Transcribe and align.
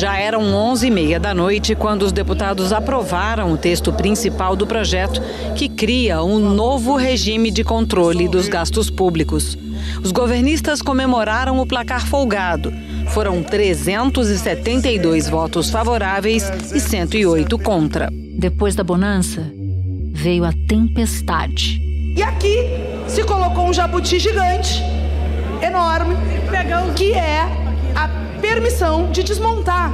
Já 0.00 0.16
eram 0.16 0.40
11h30 0.40 1.18
da 1.18 1.34
noite 1.34 1.74
quando 1.74 2.04
os 2.04 2.10
deputados 2.10 2.72
aprovaram 2.72 3.52
o 3.52 3.58
texto 3.58 3.92
principal 3.92 4.56
do 4.56 4.66
projeto 4.66 5.20
que 5.54 5.68
cria 5.68 6.22
um 6.22 6.38
novo 6.38 6.96
regime 6.96 7.50
de 7.50 7.62
controle 7.62 8.26
dos 8.26 8.48
gastos 8.48 8.88
públicos. 8.88 9.58
Os 10.02 10.10
governistas 10.10 10.80
comemoraram 10.80 11.58
o 11.58 11.66
placar 11.66 12.06
folgado. 12.06 12.72
Foram 13.08 13.42
372 13.42 15.28
votos 15.28 15.68
favoráveis 15.68 16.50
e 16.72 16.80
108 16.80 17.58
contra. 17.58 18.08
Depois 18.38 18.74
da 18.74 18.82
bonança, 18.82 19.52
veio 20.14 20.46
a 20.46 20.52
tempestade. 20.66 21.78
E 22.16 22.22
aqui 22.22 22.70
se 23.06 23.22
colocou 23.24 23.68
um 23.68 23.72
jabuti 23.74 24.18
gigante, 24.18 24.82
enorme, 25.60 26.16
que 26.96 27.12
é 27.12 27.42
a 27.94 28.29
permissão 28.40 29.10
de 29.10 29.22
desmontar 29.22 29.92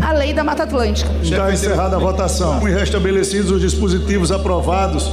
a 0.00 0.12
lei 0.12 0.32
da 0.32 0.42
Mata 0.42 0.64
Atlântica. 0.64 1.10
Está 1.22 1.52
encerrada 1.52 1.96
a 1.96 1.98
votação 1.98 2.66
e 2.68 2.72
restabelecidos 2.72 3.50
os 3.50 3.60
dispositivos 3.60 4.32
aprovados 4.32 5.10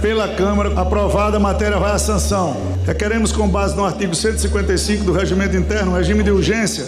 pela 0.00 0.28
Câmara. 0.28 0.72
Aprovada 0.80 1.36
a 1.36 1.40
matéria 1.40 1.78
vai 1.78 1.92
à 1.92 1.98
sanção. 1.98 2.56
Requeremos, 2.86 3.32
com 3.32 3.48
base 3.48 3.76
no 3.76 3.84
artigo 3.84 4.14
155 4.14 5.04
do 5.04 5.12
Regimento 5.12 5.56
Interno, 5.56 5.94
regime 5.94 6.22
de 6.22 6.30
urgência, 6.30 6.86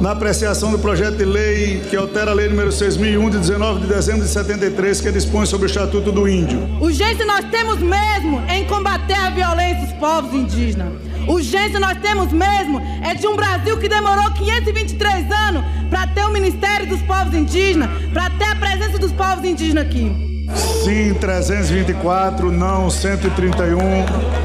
na 0.00 0.12
apreciação 0.12 0.70
do 0.70 0.78
projeto 0.78 1.16
de 1.16 1.24
lei 1.24 1.80
que 1.90 1.96
altera 1.96 2.30
a 2.30 2.34
lei 2.34 2.48
número 2.48 2.70
6001 2.70 3.30
de 3.30 3.38
19 3.38 3.80
de 3.80 3.86
dezembro 3.86 4.22
de 4.22 4.28
73, 4.28 5.00
que 5.00 5.12
dispõe 5.12 5.46
sobre 5.46 5.66
o 5.66 5.68
Estatuto 5.68 6.12
do 6.12 6.28
Índio. 6.28 6.60
Urgência 6.80 7.24
nós 7.26 7.44
temos 7.50 7.78
mesmo 7.78 8.42
em 8.48 8.64
combater 8.66 9.14
a 9.14 9.30
violência 9.30 9.86
dos 9.86 9.92
povos 9.94 10.32
indígenas. 10.32 10.92
Urgência 11.28 11.78
nós 11.78 11.98
temos 11.98 12.32
mesmo 12.32 12.80
é 13.02 13.14
de 13.14 13.26
um 13.26 13.36
Brasil 13.36 13.78
que 13.78 13.86
demorou 13.86 14.30
523 14.32 15.30
anos 15.30 15.62
para 15.90 16.06
ter 16.06 16.24
o 16.24 16.30
Ministério 16.30 16.86
dos 16.86 17.02
Povos 17.02 17.34
Indígenas, 17.34 17.90
para 18.14 18.30
ter 18.30 18.44
a 18.44 18.56
presença 18.56 18.98
dos 18.98 19.12
povos 19.12 19.44
indígenas 19.44 19.84
aqui. 19.84 20.46
Sim, 20.82 21.12
324, 21.14 22.50
não 22.50 22.88
131. 22.88 23.78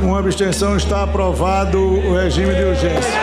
Uma 0.01 0.19
abstenção 0.19 0.75
está 0.75 1.03
aprovado 1.03 1.79
o 1.79 2.15
regime 2.15 2.53
de 2.53 2.63
urgência. 2.63 3.13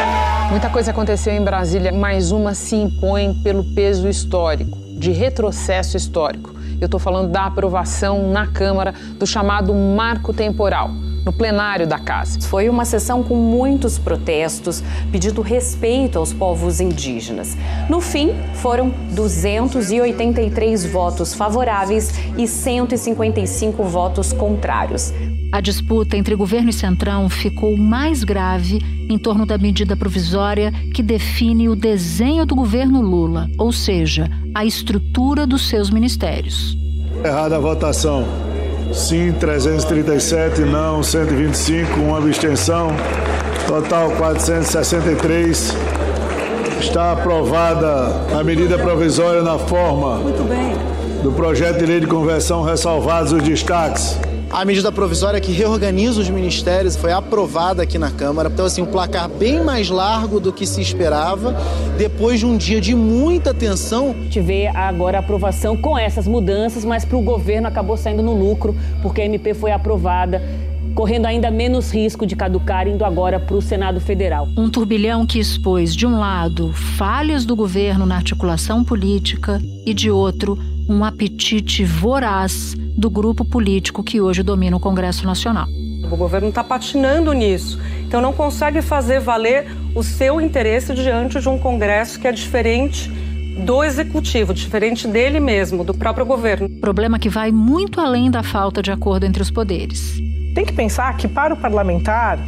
Muita 0.50 0.70
coisa 0.70 0.90
aconteceu 0.90 1.34
em 1.34 1.44
Brasília, 1.44 1.92
mais 1.92 2.32
uma 2.32 2.54
se 2.54 2.74
impõe 2.74 3.34
pelo 3.42 3.62
peso 3.62 4.08
histórico, 4.08 4.78
de 4.98 5.12
retrocesso 5.12 5.98
histórico. 5.98 6.54
Eu 6.80 6.86
estou 6.86 6.98
falando 6.98 7.30
da 7.30 7.44
aprovação 7.44 8.30
na 8.30 8.46
Câmara 8.46 8.94
do 9.18 9.26
chamado 9.26 9.74
marco 9.74 10.32
temporal 10.32 10.90
no 11.24 11.32
plenário 11.32 11.86
da 11.86 11.98
casa. 11.98 12.40
Foi 12.40 12.68
uma 12.68 12.84
sessão 12.84 13.22
com 13.22 13.34
muitos 13.34 13.98
protestos, 13.98 14.82
pedindo 15.10 15.42
respeito 15.42 16.18
aos 16.18 16.32
povos 16.32 16.80
indígenas. 16.80 17.56
No 17.88 18.00
fim, 18.00 18.32
foram 18.54 18.90
283 19.12 20.86
votos 20.86 21.34
favoráveis 21.34 22.12
e 22.36 22.46
155 22.46 23.82
votos 23.84 24.32
contrários. 24.32 25.12
A 25.52 25.60
disputa 25.60 26.16
entre 26.16 26.36
governo 26.36 26.70
e 26.70 26.72
centrão 26.72 27.28
ficou 27.28 27.76
mais 27.76 28.22
grave 28.22 28.78
em 29.08 29.18
torno 29.18 29.44
da 29.44 29.58
medida 29.58 29.96
provisória 29.96 30.70
que 30.94 31.02
define 31.02 31.68
o 31.68 31.74
desenho 31.74 32.46
do 32.46 32.54
governo 32.54 33.00
Lula, 33.00 33.50
ou 33.58 33.72
seja, 33.72 34.30
a 34.54 34.64
estrutura 34.64 35.48
dos 35.48 35.68
seus 35.68 35.90
ministérios. 35.90 36.78
Errada 37.24 37.56
a 37.56 37.60
votação. 37.60 38.49
Sim, 38.92 39.32
337, 39.32 40.62
não 40.62 41.02
125, 41.02 42.00
uma 42.00 42.18
abstenção. 42.18 42.90
Total 43.66 44.10
463. 44.10 45.76
Está 46.80 47.12
aprovada 47.12 48.36
a 48.36 48.42
medida 48.42 48.78
provisória 48.78 49.42
na 49.42 49.58
forma 49.58 50.18
do 51.22 51.30
projeto 51.32 51.78
de 51.78 51.86
lei 51.86 52.00
de 52.00 52.06
conversão, 52.06 52.62
ressalvados 52.62 53.32
os 53.32 53.42
destaques. 53.42 54.18
A 54.52 54.64
medida 54.64 54.90
provisória 54.90 55.40
que 55.40 55.52
reorganiza 55.52 56.20
os 56.20 56.28
ministérios 56.28 56.96
foi 56.96 57.12
aprovada 57.12 57.84
aqui 57.84 57.96
na 57.98 58.10
Câmara. 58.10 58.50
Então, 58.52 58.66
assim, 58.66 58.82
um 58.82 58.86
placar 58.86 59.28
bem 59.28 59.62
mais 59.62 59.88
largo 59.88 60.40
do 60.40 60.52
que 60.52 60.66
se 60.66 60.80
esperava, 60.80 61.54
depois 61.96 62.40
de 62.40 62.46
um 62.46 62.56
dia 62.56 62.80
de 62.80 62.92
muita 62.92 63.54
tensão. 63.54 64.10
A 64.10 64.24
gente 64.24 64.40
vê 64.40 64.66
agora 64.66 65.18
a 65.18 65.20
aprovação 65.20 65.76
com 65.76 65.96
essas 65.96 66.26
mudanças, 66.26 66.84
mas 66.84 67.04
para 67.04 67.16
o 67.16 67.22
governo 67.22 67.68
acabou 67.68 67.96
saindo 67.96 68.24
no 68.24 68.34
lucro, 68.34 68.74
porque 69.02 69.20
a 69.20 69.24
MP 69.24 69.54
foi 69.54 69.70
aprovada 69.70 70.42
correndo 70.96 71.26
ainda 71.26 71.48
menos 71.52 71.94
risco 71.94 72.26
de 72.26 72.34
caducar, 72.34 72.88
indo 72.88 73.04
agora 73.04 73.38
para 73.38 73.56
o 73.56 73.62
Senado 73.62 74.00
Federal. 74.00 74.48
Um 74.56 74.68
turbilhão 74.68 75.24
que 75.24 75.38
expôs, 75.38 75.94
de 75.94 76.04
um 76.04 76.18
lado, 76.18 76.72
falhas 76.98 77.44
do 77.44 77.54
governo 77.54 78.04
na 78.04 78.16
articulação 78.16 78.82
política 78.82 79.62
e, 79.86 79.94
de 79.94 80.10
outro, 80.10 80.58
um 80.90 81.04
apetite 81.04 81.84
voraz 81.84 82.74
do 82.74 83.08
grupo 83.08 83.44
político 83.44 84.02
que 84.02 84.20
hoje 84.20 84.42
domina 84.42 84.76
o 84.76 84.80
Congresso 84.80 85.24
Nacional. 85.24 85.68
O 86.10 86.16
governo 86.16 86.48
está 86.48 86.64
patinando 86.64 87.32
nisso, 87.32 87.80
então 88.04 88.20
não 88.20 88.32
consegue 88.32 88.82
fazer 88.82 89.20
valer 89.20 89.68
o 89.94 90.02
seu 90.02 90.40
interesse 90.40 90.92
diante 90.92 91.40
de 91.40 91.48
um 91.48 91.56
Congresso 91.56 92.18
que 92.18 92.26
é 92.26 92.32
diferente 92.32 93.08
do 93.64 93.84
executivo, 93.84 94.52
diferente 94.52 95.06
dele 95.06 95.38
mesmo, 95.38 95.84
do 95.84 95.94
próprio 95.94 96.26
governo. 96.26 96.68
Problema 96.80 97.20
que 97.20 97.28
vai 97.28 97.52
muito 97.52 98.00
além 98.00 98.28
da 98.28 98.42
falta 98.42 98.82
de 98.82 98.90
acordo 98.90 99.24
entre 99.24 99.42
os 99.42 99.50
poderes. 99.50 100.20
Tem 100.54 100.64
que 100.64 100.72
pensar 100.72 101.16
que 101.16 101.28
para 101.28 101.54
o 101.54 101.56
parlamentar 101.56 102.38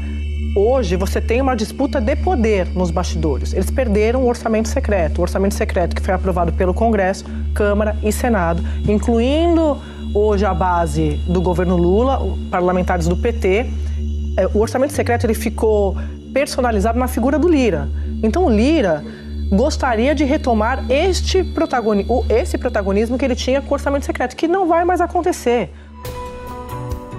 Hoje 0.54 0.96
você 0.96 1.18
tem 1.18 1.40
uma 1.40 1.56
disputa 1.56 1.98
de 1.98 2.14
poder 2.14 2.68
nos 2.74 2.90
bastidores. 2.90 3.54
Eles 3.54 3.70
perderam 3.70 4.22
o 4.22 4.28
orçamento 4.28 4.68
secreto, 4.68 5.18
o 5.18 5.22
orçamento 5.22 5.54
secreto 5.54 5.96
que 5.96 6.02
foi 6.02 6.12
aprovado 6.12 6.52
pelo 6.52 6.74
Congresso, 6.74 7.24
Câmara 7.54 7.96
e 8.02 8.12
Senado, 8.12 8.62
incluindo 8.86 9.80
hoje 10.14 10.44
a 10.44 10.52
base 10.52 11.18
do 11.26 11.40
governo 11.40 11.74
Lula, 11.78 12.20
parlamentares 12.50 13.08
do 13.08 13.16
PT. 13.16 13.66
É, 14.36 14.46
o 14.52 14.58
orçamento 14.58 14.92
secreto 14.92 15.24
ele 15.24 15.32
ficou 15.32 15.96
personalizado 16.34 16.98
na 16.98 17.08
figura 17.08 17.38
do 17.38 17.48
Lira. 17.48 17.88
Então 18.22 18.44
o 18.44 18.50
Lira 18.50 19.02
gostaria 19.50 20.14
de 20.14 20.24
retomar 20.24 20.84
este 20.90 21.42
protagonismo, 21.42 22.26
esse 22.28 22.58
protagonismo 22.58 23.16
que 23.16 23.24
ele 23.24 23.34
tinha 23.34 23.62
com 23.62 23.70
o 23.70 23.72
orçamento 23.72 24.04
secreto, 24.04 24.36
que 24.36 24.46
não 24.46 24.68
vai 24.68 24.84
mais 24.84 25.00
acontecer. 25.00 25.70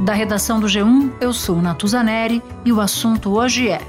Da 0.03 0.12
redação 0.12 0.59
do 0.59 0.68
G1, 0.68 1.14
eu 1.22 1.31
sou 1.31 1.62
Natuzaneri 1.62 2.44
e 2.66 2.74
o 2.74 2.81
assunto 2.81 3.38
hoje 3.38 3.69
é 3.69 3.80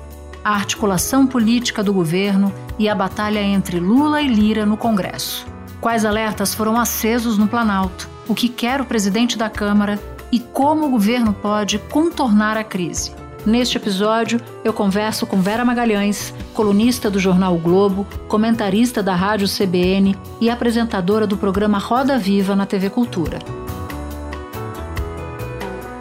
a 0.45 0.55
articulação 0.55 1.27
política 1.27 1.83
do 1.83 1.93
governo 1.93 2.55
e 2.79 2.89
a 2.89 2.95
batalha 2.95 3.41
entre 3.41 3.81
Lula 3.81 4.23
e 4.23 4.29
Lira 4.29 4.65
no 4.65 4.77
Congresso. 4.77 5.45
Quais 5.81 6.05
alertas 6.05 6.55
foram 6.55 6.79
acesos 6.79 7.37
no 7.37 7.49
Planalto? 7.49 8.09
O 8.29 8.35
que 8.35 8.49
quer 8.49 8.81
o 8.81 8.85
presidente 8.85 9.37
da 9.37 9.51
Câmara 9.51 10.01
e 10.31 10.39
como 10.39 10.87
o 10.87 10.91
governo 10.91 11.33
pode 11.33 11.81
contornar 11.81 12.57
a 12.57 12.63
crise? 12.63 13.13
Neste 13.45 13.77
episódio, 13.77 14.41
eu 14.63 14.73
converso 14.73 15.27
com 15.27 15.43
Vera 15.43 15.65
Magalhães, 15.65 16.33
colunista 16.55 17.11
do 17.11 17.19
jornal 17.19 17.57
o 17.57 17.59
Globo, 17.59 18.07
comentarista 18.29 19.03
da 19.03 19.17
Rádio 19.17 19.49
CBN 19.49 20.17
e 20.41 20.49
apresentadora 20.49 21.27
do 21.27 21.37
programa 21.37 21.79
Roda 21.79 22.17
Viva 22.17 22.55
na 22.55 22.67
TV 22.67 22.89
Cultura 22.89 23.64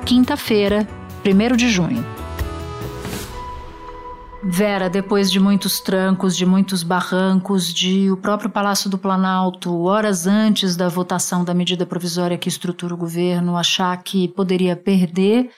quinta-feira, 0.05 0.87
1 1.25 1.55
de 1.55 1.69
junho. 1.69 2.03
Vera, 4.43 4.89
depois 4.89 5.31
de 5.31 5.39
muitos 5.39 5.79
trancos, 5.79 6.35
de 6.35 6.45
muitos 6.45 6.83
barrancos, 6.83 7.73
de 7.73 8.11
o 8.11 8.17
próprio 8.17 8.49
Palácio 8.49 8.89
do 8.89 8.97
Planalto, 8.97 9.83
horas 9.83 10.27
antes 10.27 10.75
da 10.75 10.89
votação 10.89 11.45
da 11.45 11.53
medida 11.53 11.85
provisória 11.85 12.37
que 12.37 12.49
estrutura 12.49 12.93
o 12.93 12.97
governo, 12.97 13.55
achar 13.55 13.95
que 14.03 14.27
poderia 14.27 14.75
perder, 14.75 15.49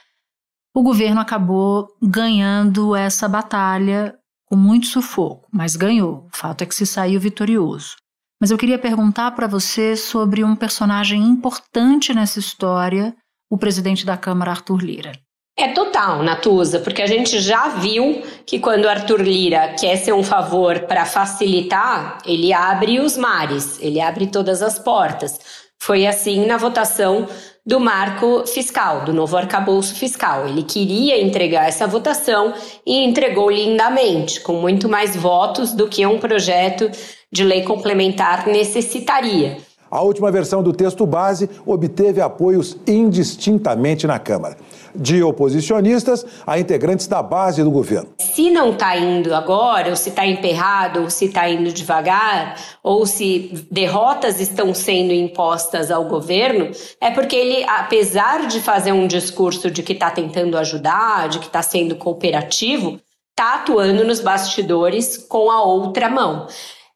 o 0.76 0.84
governo 0.84 1.20
acabou 1.20 1.88
ganhando 2.00 2.96
essa 2.96 3.28
batalha 3.28 4.16
com 4.46 4.56
muito 4.56 4.86
sufoco, 4.86 5.48
mas 5.52 5.76
ganhou. 5.76 6.28
O 6.32 6.38
fato 6.38 6.62
é 6.62 6.66
que 6.68 6.76
se 6.76 6.86
saiu 6.86 7.20
vitorioso. 7.20 7.96
Mas 8.40 8.52
eu 8.52 8.58
queria 8.58 8.78
perguntar 8.78 9.32
para 9.32 9.48
você 9.48 9.96
sobre 9.96 10.44
um 10.44 10.56
personagem 10.56 11.24
importante 11.24 12.14
nessa 12.14 12.38
história 12.38 13.16
o 13.50 13.58
presidente 13.58 14.06
da 14.06 14.18
Câmara, 14.18 14.52
Arthur 14.52 14.84
Lira. 14.84 15.12
É 15.58 15.70
total, 15.70 16.22
Natuza, 16.22 16.80
porque 16.80 17.02
a 17.02 17.08
gente 17.08 17.40
já 17.40 17.70
viu 17.70 18.22
que 18.46 18.60
quando 18.60 18.90
Arthur 18.90 19.22
Lira 19.22 19.74
quer 19.80 19.96
ser 19.96 20.14
um 20.14 20.24
favor 20.24 20.82
para 20.82 21.06
facilitar, 21.06 22.18
ele 22.26 22.52
abre 22.52 23.00
os 23.00 23.16
mares, 23.16 23.80
ele 23.80 24.02
abre 24.02 24.28
todas 24.28 24.62
as 24.62 24.78
portas. 24.78 25.40
Foi 25.80 26.06
assim 26.06 26.46
na 26.46 26.58
votação 26.58 27.26
do 27.66 27.80
marco 27.80 28.46
fiscal, 28.46 29.06
do 29.06 29.14
novo 29.14 29.38
arcabouço 29.38 29.96
fiscal. 29.96 30.46
Ele 30.46 30.62
queria 30.62 31.22
entregar 31.22 31.68
essa 31.68 31.88
votação 31.88 32.54
e 32.86 33.06
entregou 33.06 33.50
lindamente, 33.50 34.42
com 34.42 34.54
muito 34.54 34.90
mais 34.90 35.16
votos 35.16 35.72
do 35.72 35.88
que 35.88 36.06
um 36.06 36.20
projeto 36.20 36.92
de 37.32 37.44
lei 37.46 37.64
complementar 37.64 38.46
necessitaria. 38.46 39.58
A 39.96 40.02
última 40.02 40.30
versão 40.30 40.62
do 40.62 40.74
texto 40.74 41.06
base 41.06 41.50
obteve 41.66 42.20
apoios 42.20 42.76
indistintamente 42.86 44.06
na 44.06 44.20
Câmara 44.20 44.58
de 44.94 45.24
oposicionistas 45.24 46.26
a 46.46 46.60
integrantes 46.60 47.08
da 47.08 47.24
base 47.24 47.64
do 47.64 47.72
governo. 47.72 48.10
Se 48.20 48.50
não 48.50 48.72
está 48.72 48.98
indo 48.98 49.34
agora, 49.34 49.90
ou 49.90 49.96
se 49.96 50.10
está 50.10 50.26
emperrado, 50.26 51.02
ou 51.02 51.10
se 51.10 51.26
está 51.26 51.50
indo 51.50 51.72
devagar, 51.72 52.58
ou 52.84 53.06
se 53.06 53.68
derrotas 53.72 54.42
estão 54.42 54.74
sendo 54.74 55.14
impostas 55.14 55.90
ao 55.90 56.04
governo, 56.10 56.72
é 57.00 57.10
porque 57.12 57.36
ele, 57.38 57.64
apesar 57.64 58.48
de 58.48 58.60
fazer 58.60 58.92
um 58.92 59.08
discurso 59.08 59.72
de 59.72 59.82
que 59.82 59.94
está 59.94 60.12
tentando 60.12 60.58
ajudar, 60.58 61.30
de 61.30 61.40
que 61.40 61.48
está 61.48 61.62
sendo 61.62 61.96
cooperativo, 61.96 63.00
está 63.32 63.56
atuando 63.56 64.04
nos 64.04 64.20
bastidores 64.20 65.18
com 65.18 65.50
a 65.50 65.64
outra 65.64 66.10
mão. 66.10 66.48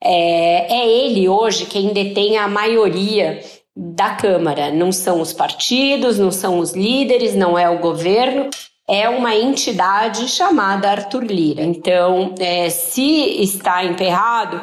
É, 0.03 0.73
é 0.73 0.87
ele 0.87 1.27
hoje 1.27 1.65
quem 1.65 1.93
detém 1.93 2.37
a 2.37 2.47
maioria 2.47 3.41
da 3.75 4.15
Câmara. 4.15 4.71
Não 4.71 4.91
são 4.91 5.21
os 5.21 5.33
partidos, 5.33 6.17
não 6.17 6.31
são 6.31 6.59
os 6.59 6.73
líderes, 6.73 7.35
não 7.35 7.57
é 7.57 7.69
o 7.69 7.79
governo, 7.79 8.49
é 8.87 9.07
uma 9.07 9.35
entidade 9.35 10.27
chamada 10.27 10.89
Arthur 10.89 11.23
Lira. 11.23 11.63
Então, 11.63 12.33
é, 12.39 12.69
se 12.69 13.41
está 13.41 13.83
emperrado, 13.83 14.61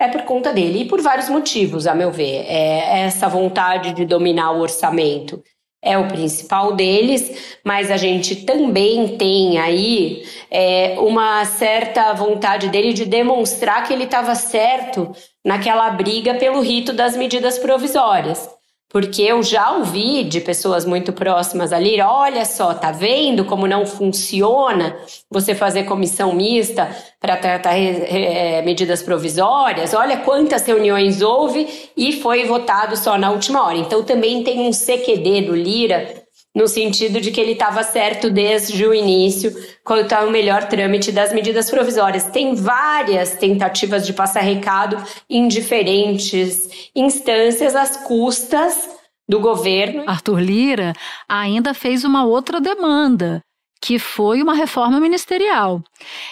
é 0.00 0.08
por 0.08 0.22
conta 0.22 0.52
dele 0.52 0.82
e 0.82 0.84
por 0.84 1.00
vários 1.00 1.28
motivos, 1.28 1.86
a 1.86 1.94
meu 1.94 2.10
ver. 2.10 2.44
É 2.46 3.00
essa 3.00 3.28
vontade 3.28 3.92
de 3.92 4.04
dominar 4.04 4.52
o 4.52 4.60
orçamento 4.60 5.42
é 5.84 5.98
o 5.98 6.08
principal 6.08 6.74
deles, 6.74 7.58
mas 7.62 7.90
a 7.90 7.96
gente 7.96 8.44
também 8.44 9.16
tem 9.16 9.58
aí 9.58 10.24
é, 10.50 10.96
uma 10.98 11.44
certa 11.44 12.12
vontade 12.14 12.68
dele 12.68 12.92
de 12.92 13.04
demonstrar 13.04 13.86
que 13.86 13.92
ele 13.92 14.04
estava 14.04 14.34
certo 14.34 15.14
naquela 15.44 15.90
briga 15.90 16.34
pelo 16.34 16.60
rito 16.60 16.92
das 16.92 17.16
medidas 17.16 17.58
provisórias. 17.58 18.48
Porque 18.94 19.22
eu 19.22 19.42
já 19.42 19.72
ouvi 19.72 20.22
de 20.22 20.40
pessoas 20.40 20.84
muito 20.84 21.12
próximas 21.12 21.72
ali, 21.72 22.00
olha 22.00 22.44
só, 22.44 22.72
tá 22.72 22.92
vendo 22.92 23.44
como 23.44 23.66
não 23.66 23.84
funciona 23.84 24.96
você 25.28 25.52
fazer 25.52 25.82
comissão 25.82 26.32
mista 26.32 26.88
para 27.20 27.36
tratar 27.36 27.76
é, 27.76 28.62
medidas 28.62 29.02
provisórias? 29.02 29.94
Olha 29.94 30.18
quantas 30.18 30.64
reuniões 30.64 31.22
houve 31.22 31.90
e 31.96 32.12
foi 32.20 32.44
votado 32.44 32.96
só 32.96 33.18
na 33.18 33.32
última 33.32 33.66
hora. 33.66 33.78
Então 33.78 34.04
também 34.04 34.44
tem 34.44 34.60
um 34.60 34.70
CQD 34.70 35.40
do 35.40 35.56
Lira 35.56 36.23
no 36.54 36.68
sentido 36.68 37.20
de 37.20 37.30
que 37.30 37.40
ele 37.40 37.52
estava 37.52 37.82
certo 37.82 38.30
desde 38.30 38.86
o 38.86 38.94
início 38.94 39.52
quanto 39.82 40.12
ao 40.12 40.30
melhor 40.30 40.68
trâmite 40.68 41.10
das 41.10 41.32
medidas 41.32 41.68
provisórias. 41.68 42.24
Tem 42.24 42.54
várias 42.54 43.34
tentativas 43.34 44.06
de 44.06 44.12
passar 44.12 44.40
recado 44.40 45.02
em 45.28 45.48
diferentes 45.48 46.90
instâncias 46.94 47.74
às 47.74 47.96
custas 47.96 48.88
do 49.28 49.40
governo. 49.40 50.04
Arthur 50.06 50.38
Lira 50.38 50.92
ainda 51.28 51.74
fez 51.74 52.04
uma 52.04 52.24
outra 52.24 52.60
demanda 52.60 53.42
que 53.84 53.98
foi 53.98 54.42
uma 54.42 54.54
reforma 54.54 54.98
ministerial. 54.98 55.84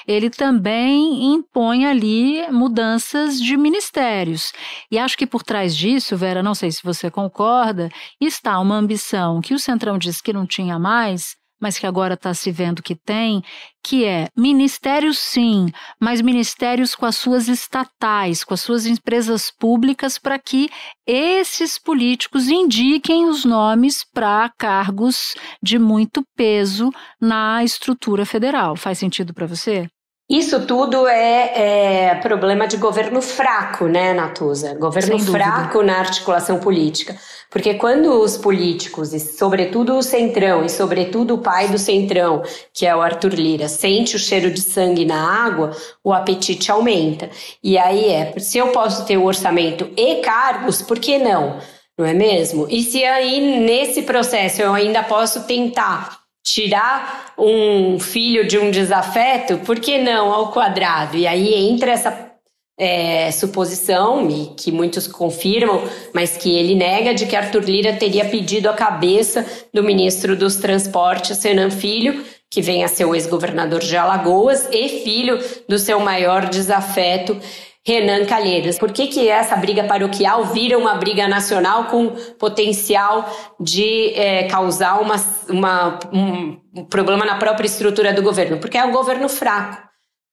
Ele 0.09 0.31
também 0.31 1.35
impõe 1.35 1.85
ali 1.85 2.51
mudanças 2.51 3.39
de 3.39 3.59
ministérios. 3.59 4.55
E 4.91 4.99
acho 4.99 5.19
que 5.19 5.27
por 5.27 5.43
trás 5.43 5.77
disso, 5.77 6.17
Vera, 6.17 6.43
não 6.43 6.55
sei 6.55 6.71
se 6.71 6.83
você 6.83 7.11
concorda, 7.11 7.91
está 8.19 8.59
uma 8.59 8.77
ambição 8.77 9.43
que 9.43 9.53
o 9.53 9.59
Centrão 9.59 9.99
disse 9.99 10.23
que 10.23 10.33
não 10.33 10.47
tinha 10.47 10.79
mais, 10.79 11.37
mas 11.63 11.79
que 11.79 11.87
agora 11.87 12.15
está 12.15 12.35
se 12.35 12.51
vendo 12.51 12.83
que 12.83 12.97
tem, 12.97 13.41
que 13.85 14.05
é 14.05 14.27
ministérios 14.37 15.17
sim, 15.17 15.71
mas 16.01 16.21
ministérios 16.21 16.97
com 16.97 17.07
as 17.07 17.15
suas 17.15 17.47
estatais, 17.47 18.43
com 18.43 18.53
as 18.53 18.61
suas 18.61 18.85
empresas 18.85 19.49
públicas, 19.49 20.19
para 20.19 20.41
que 20.41 20.69
esses 21.07 21.79
políticos 21.79 22.49
indiquem 22.49 23.27
os 23.27 23.45
nomes 23.45 24.05
para 24.13 24.51
cargos 24.59 25.37
de 25.63 25.79
muito 25.79 26.25
peso 26.37 26.91
na 27.21 27.63
estrutura 27.63 28.27
federal. 28.27 28.75
Faz 28.75 28.99
sentido 28.99 29.33
para 29.33 29.47
você? 29.47 29.89
Isso 30.33 30.65
tudo 30.65 31.07
é, 31.07 31.53
é, 31.55 32.15
problema 32.15 32.67
de 32.67 32.79
governo 32.79 33.21
fraco, 33.21 33.85
né, 33.87 34.15
Natuza? 34.15 34.75
Governo 34.75 35.19
fraco 35.19 35.83
na 35.83 35.99
articulação 35.99 36.59
política. 36.59 37.15
Porque 37.51 37.75
quando 37.75 38.07
os 38.19 38.39
políticos, 38.39 39.13
e 39.13 39.21
sobretudo 39.21 39.95
o 39.95 40.03
Centrão, 40.03 40.65
e 40.65 40.71
sobretudo 40.71 41.35
o 41.35 41.39
pai 41.39 41.69
do 41.69 41.77
Centrão, 41.77 42.43
que 42.73 42.87
é 42.87 42.97
o 42.97 43.03
Arthur 43.03 43.35
Lira, 43.35 43.69
sente 43.69 44.17
o 44.17 44.19
cheiro 44.19 44.51
de 44.51 44.63
sangue 44.63 45.05
na 45.05 45.23
água, 45.45 45.73
o 46.03 46.15
apetite 46.15 46.73
aumenta. 46.73 47.29
E 47.63 47.77
aí 47.77 48.09
é, 48.09 48.33
se 48.39 48.57
eu 48.57 48.69
posso 48.69 49.05
ter 49.05 49.19
o 49.19 49.27
orçamento 49.27 49.91
e 49.95 50.23
cargos, 50.23 50.81
por 50.81 50.99
que 50.99 51.19
não? 51.19 51.59
Não 51.99 52.07
é 52.07 52.15
mesmo? 52.15 52.67
E 52.71 52.83
se 52.83 53.05
aí 53.05 53.61
nesse 53.61 54.01
processo 54.01 54.63
eu 54.63 54.73
ainda 54.73 55.03
posso 55.03 55.47
tentar 55.47 56.22
tirar 56.43 57.33
um 57.39 57.99
filho 58.01 58.47
de 58.47 58.59
um 58.59 58.71
desafeto, 58.71 59.59
por 59.59 59.79
que 59.79 59.99
não 59.99 60.33
ao 60.33 60.53
quadrado? 60.53 61.17
E 61.17 61.27
aí 61.27 61.55
entra 61.55 61.93
essa 61.93 62.33
é, 62.79 63.31
suposição, 63.31 64.29
e 64.29 64.55
que 64.57 64.73
muitos 64.73 65.07
confirmam, 65.07 65.83
mas 66.13 66.37
que 66.37 66.51
ele 66.57 66.75
nega, 66.75 67.15
de 67.15 67.27
que 67.27 67.37
Arthur 67.37 67.63
Lira 67.63 67.93
teria 67.93 68.25
pedido 68.25 68.69
a 68.69 68.75
cabeça 68.75 69.47
do 69.73 69.83
ministro 69.83 70.37
dos 70.37 70.57
Transportes, 70.57 71.39
Senan 71.39 71.71
Filho, 71.71 72.25
que 72.51 72.61
vem 72.61 72.85
a 72.85 72.89
ser 72.89 73.05
o 73.05 73.15
ex-governador 73.15 73.81
de 73.81 73.97
Alagoas 73.97 74.69
e 74.71 74.89
filho 75.03 75.39
do 75.69 75.79
seu 75.79 76.01
maior 76.01 76.49
desafeto, 76.49 77.41
Renan 77.87 78.25
Calheiros. 78.27 78.79
Por 78.79 78.93
que, 78.93 79.09
que 79.09 79.29
essa 79.29 79.57
briga 79.57 79.85
paroquial 79.85 80.47
vira 80.47 80.79
uma 80.79 80.95
briga 80.95 81.27
nacional 81.27 81.87
com 81.87 82.11
potencial 82.39 83.29
de 83.59 84.15
é, 84.15 84.45
causar 84.45 85.01
uma, 85.01 85.17
uma, 85.49 85.99
um 86.13 86.85
problema 86.85 87.25
na 87.25 87.37
própria 87.37 87.67
estrutura 87.67 88.13
do 88.13 88.23
governo? 88.23 88.59
Porque 88.59 88.79
é 88.79 88.85
um 88.85 88.93
governo 88.93 89.29
fraco, 89.29 89.83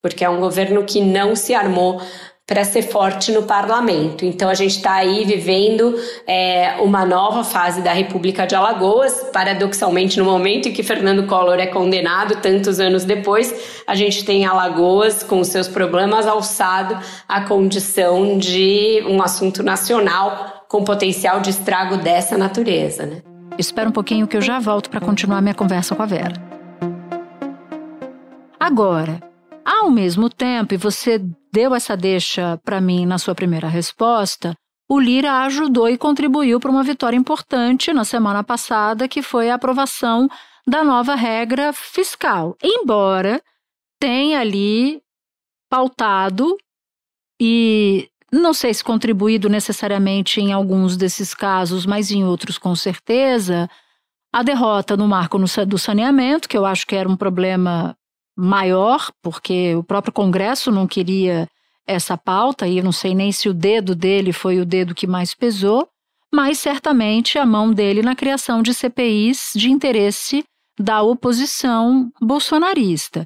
porque 0.02 0.24
é 0.24 0.30
um 0.30 0.40
governo 0.40 0.84
que 0.84 1.02
não 1.02 1.36
se 1.36 1.56
armou 1.56 2.00
para 2.50 2.64
ser 2.64 2.82
forte 2.82 3.32
no 3.32 3.44
parlamento. 3.44 4.26
Então 4.26 4.50
a 4.50 4.56
gente 4.56 4.78
está 4.78 4.96
aí 4.96 5.24
vivendo 5.24 5.96
é, 6.26 6.78
uma 6.82 7.06
nova 7.06 7.44
fase 7.44 7.80
da 7.84 7.94
República 7.94 8.48
de 8.48 8.56
Alagoas. 8.56 9.30
Paradoxalmente, 9.32 10.18
no 10.18 10.26
momento 10.26 10.68
em 10.68 10.74
que 10.74 10.82
Fernando 10.82 11.28
Collor 11.28 11.60
é 11.60 11.68
condenado, 11.68 12.42
tantos 12.42 12.80
anos 12.80 13.06
depois, 13.06 13.84
a 13.86 13.94
gente 13.94 14.26
tem 14.26 14.48
Alagoas 14.48 15.22
com 15.22 15.44
seus 15.44 15.68
problemas 15.68 16.26
alçado 16.26 16.98
à 17.28 17.42
condição 17.42 18.40
de 18.40 19.04
um 19.08 19.22
assunto 19.22 19.62
nacional 19.62 20.66
com 20.68 20.84
potencial 20.84 21.42
de 21.42 21.52
estrago 21.52 21.98
dessa 21.98 22.36
natureza. 22.36 23.06
Né? 23.06 23.22
Espera 23.60 23.88
um 23.88 23.92
pouquinho 23.92 24.26
que 24.26 24.36
eu 24.36 24.42
já 24.42 24.60
volto 24.60 24.90
para 24.90 25.00
continuar 25.00 25.40
minha 25.40 25.54
conversa 25.54 25.96
com 25.96 26.02
a 26.02 26.08
Vera. 26.08 26.34
Agora, 28.60 29.20
ao 29.64 29.92
mesmo 29.92 30.32
tempo, 30.32 30.74
e 30.74 30.78
você 30.78 31.22
deu 31.52 31.74
essa 31.74 31.96
deixa 31.96 32.60
para 32.64 32.80
mim 32.82 33.06
na 33.06 33.18
sua 33.18 33.36
primeira 33.36 33.68
resposta, 33.68 34.56
o 34.90 35.00
Lira 35.00 35.44
ajudou 35.44 35.88
e 35.88 35.98
contribuiu 35.98 36.60
para 36.60 36.72
uma 36.72 36.84
vitória 36.84 37.16
importante 37.16 37.94
na 37.94 38.04
semana 38.04 38.44
passada, 38.44 39.08
que 39.08 39.22
foi 39.22 39.50
a 39.50 39.56
aprovação 39.56 40.28
da 40.68 40.84
nova 40.84 41.14
regra 41.14 41.72
fiscal. 41.72 42.58
Embora 42.64 43.42
tenha 44.00 44.40
ali 44.40 45.02
pautado 45.70 46.58
e 47.40 48.10
não 48.32 48.54
sei 48.54 48.74
se 48.74 48.84
contribuído 48.84 49.48
necessariamente 49.48 50.40
em 50.40 50.52
alguns 50.52 50.98
desses 50.98 51.34
casos, 51.34 51.86
mas 51.86 52.12
em 52.12 52.24
outros 52.24 52.58
com 52.58 52.76
certeza, 52.76 53.70
a 54.34 54.44
derrota 54.44 54.98
no 54.98 55.08
marco 55.08 55.38
do 55.68 55.78
saneamento, 55.78 56.48
que 56.48 56.58
eu 56.58 56.66
acho 56.66 56.86
que 56.86 56.96
era 56.96 57.10
um 57.10 57.16
problema 57.16 57.96
maior, 58.40 59.12
porque 59.22 59.76
o 59.76 59.84
próprio 59.84 60.14
Congresso 60.14 60.72
não 60.72 60.88
queria 60.88 61.48
essa 61.86 62.18
pauta, 62.18 62.68
e 62.68 62.78
eu 62.78 62.84
não 62.84 62.92
sei 62.92 63.14
nem 63.14 63.32
se 63.32 63.50
o 63.50 63.54
dedo 63.54 63.94
dele 63.94 64.32
foi 64.32 64.60
o 64.60 64.66
dedo 64.66 64.96
que 64.96 65.08
mais 65.08 65.34
pesou, 65.34 65.90
mas 66.34 66.60
certamente 66.60 67.38
a 67.38 67.46
mão 67.46 67.74
dele 67.74 68.02
na 68.02 68.16
criação 68.16 68.62
de 68.62 68.74
CPIs 68.74 69.52
de 69.56 69.70
interesse 69.70 70.44
da 70.80 71.02
oposição 71.02 72.10
bolsonarista. 72.22 73.26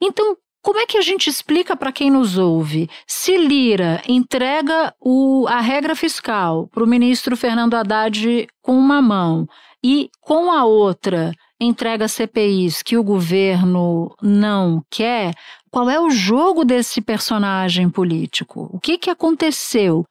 Então, 0.00 0.36
como 0.62 0.78
é 0.78 0.86
que 0.86 0.96
a 0.96 1.02
gente 1.02 1.28
explica 1.28 1.76
para 1.76 1.92
quem 1.92 2.10
nos 2.10 2.38
ouve? 2.38 2.88
Se 3.06 3.36
Lira 3.36 4.00
entrega 4.08 4.94
o, 4.98 5.46
a 5.46 5.60
regra 5.60 5.94
fiscal 5.94 6.68
para 6.68 6.82
o 6.82 6.86
ministro 6.86 7.36
Fernando 7.36 7.74
Haddad 7.74 8.46
com 8.62 8.78
uma 8.78 9.02
mão 9.02 9.46
e 9.84 10.08
com 10.22 10.50
a 10.50 10.64
outra 10.64 11.32
entrega 11.60 12.08
CPIs 12.08 12.82
que 12.82 12.96
o 12.96 13.04
governo 13.04 14.14
não 14.20 14.82
quer, 14.90 15.32
qual 15.70 15.88
é 15.88 15.98
o 15.98 16.10
jogo 16.10 16.64
desse 16.64 17.00
personagem 17.00 17.88
político? 17.88 18.68
O 18.72 18.78
que, 18.78 18.98
que 18.98 19.10
aconteceu? 19.10 20.04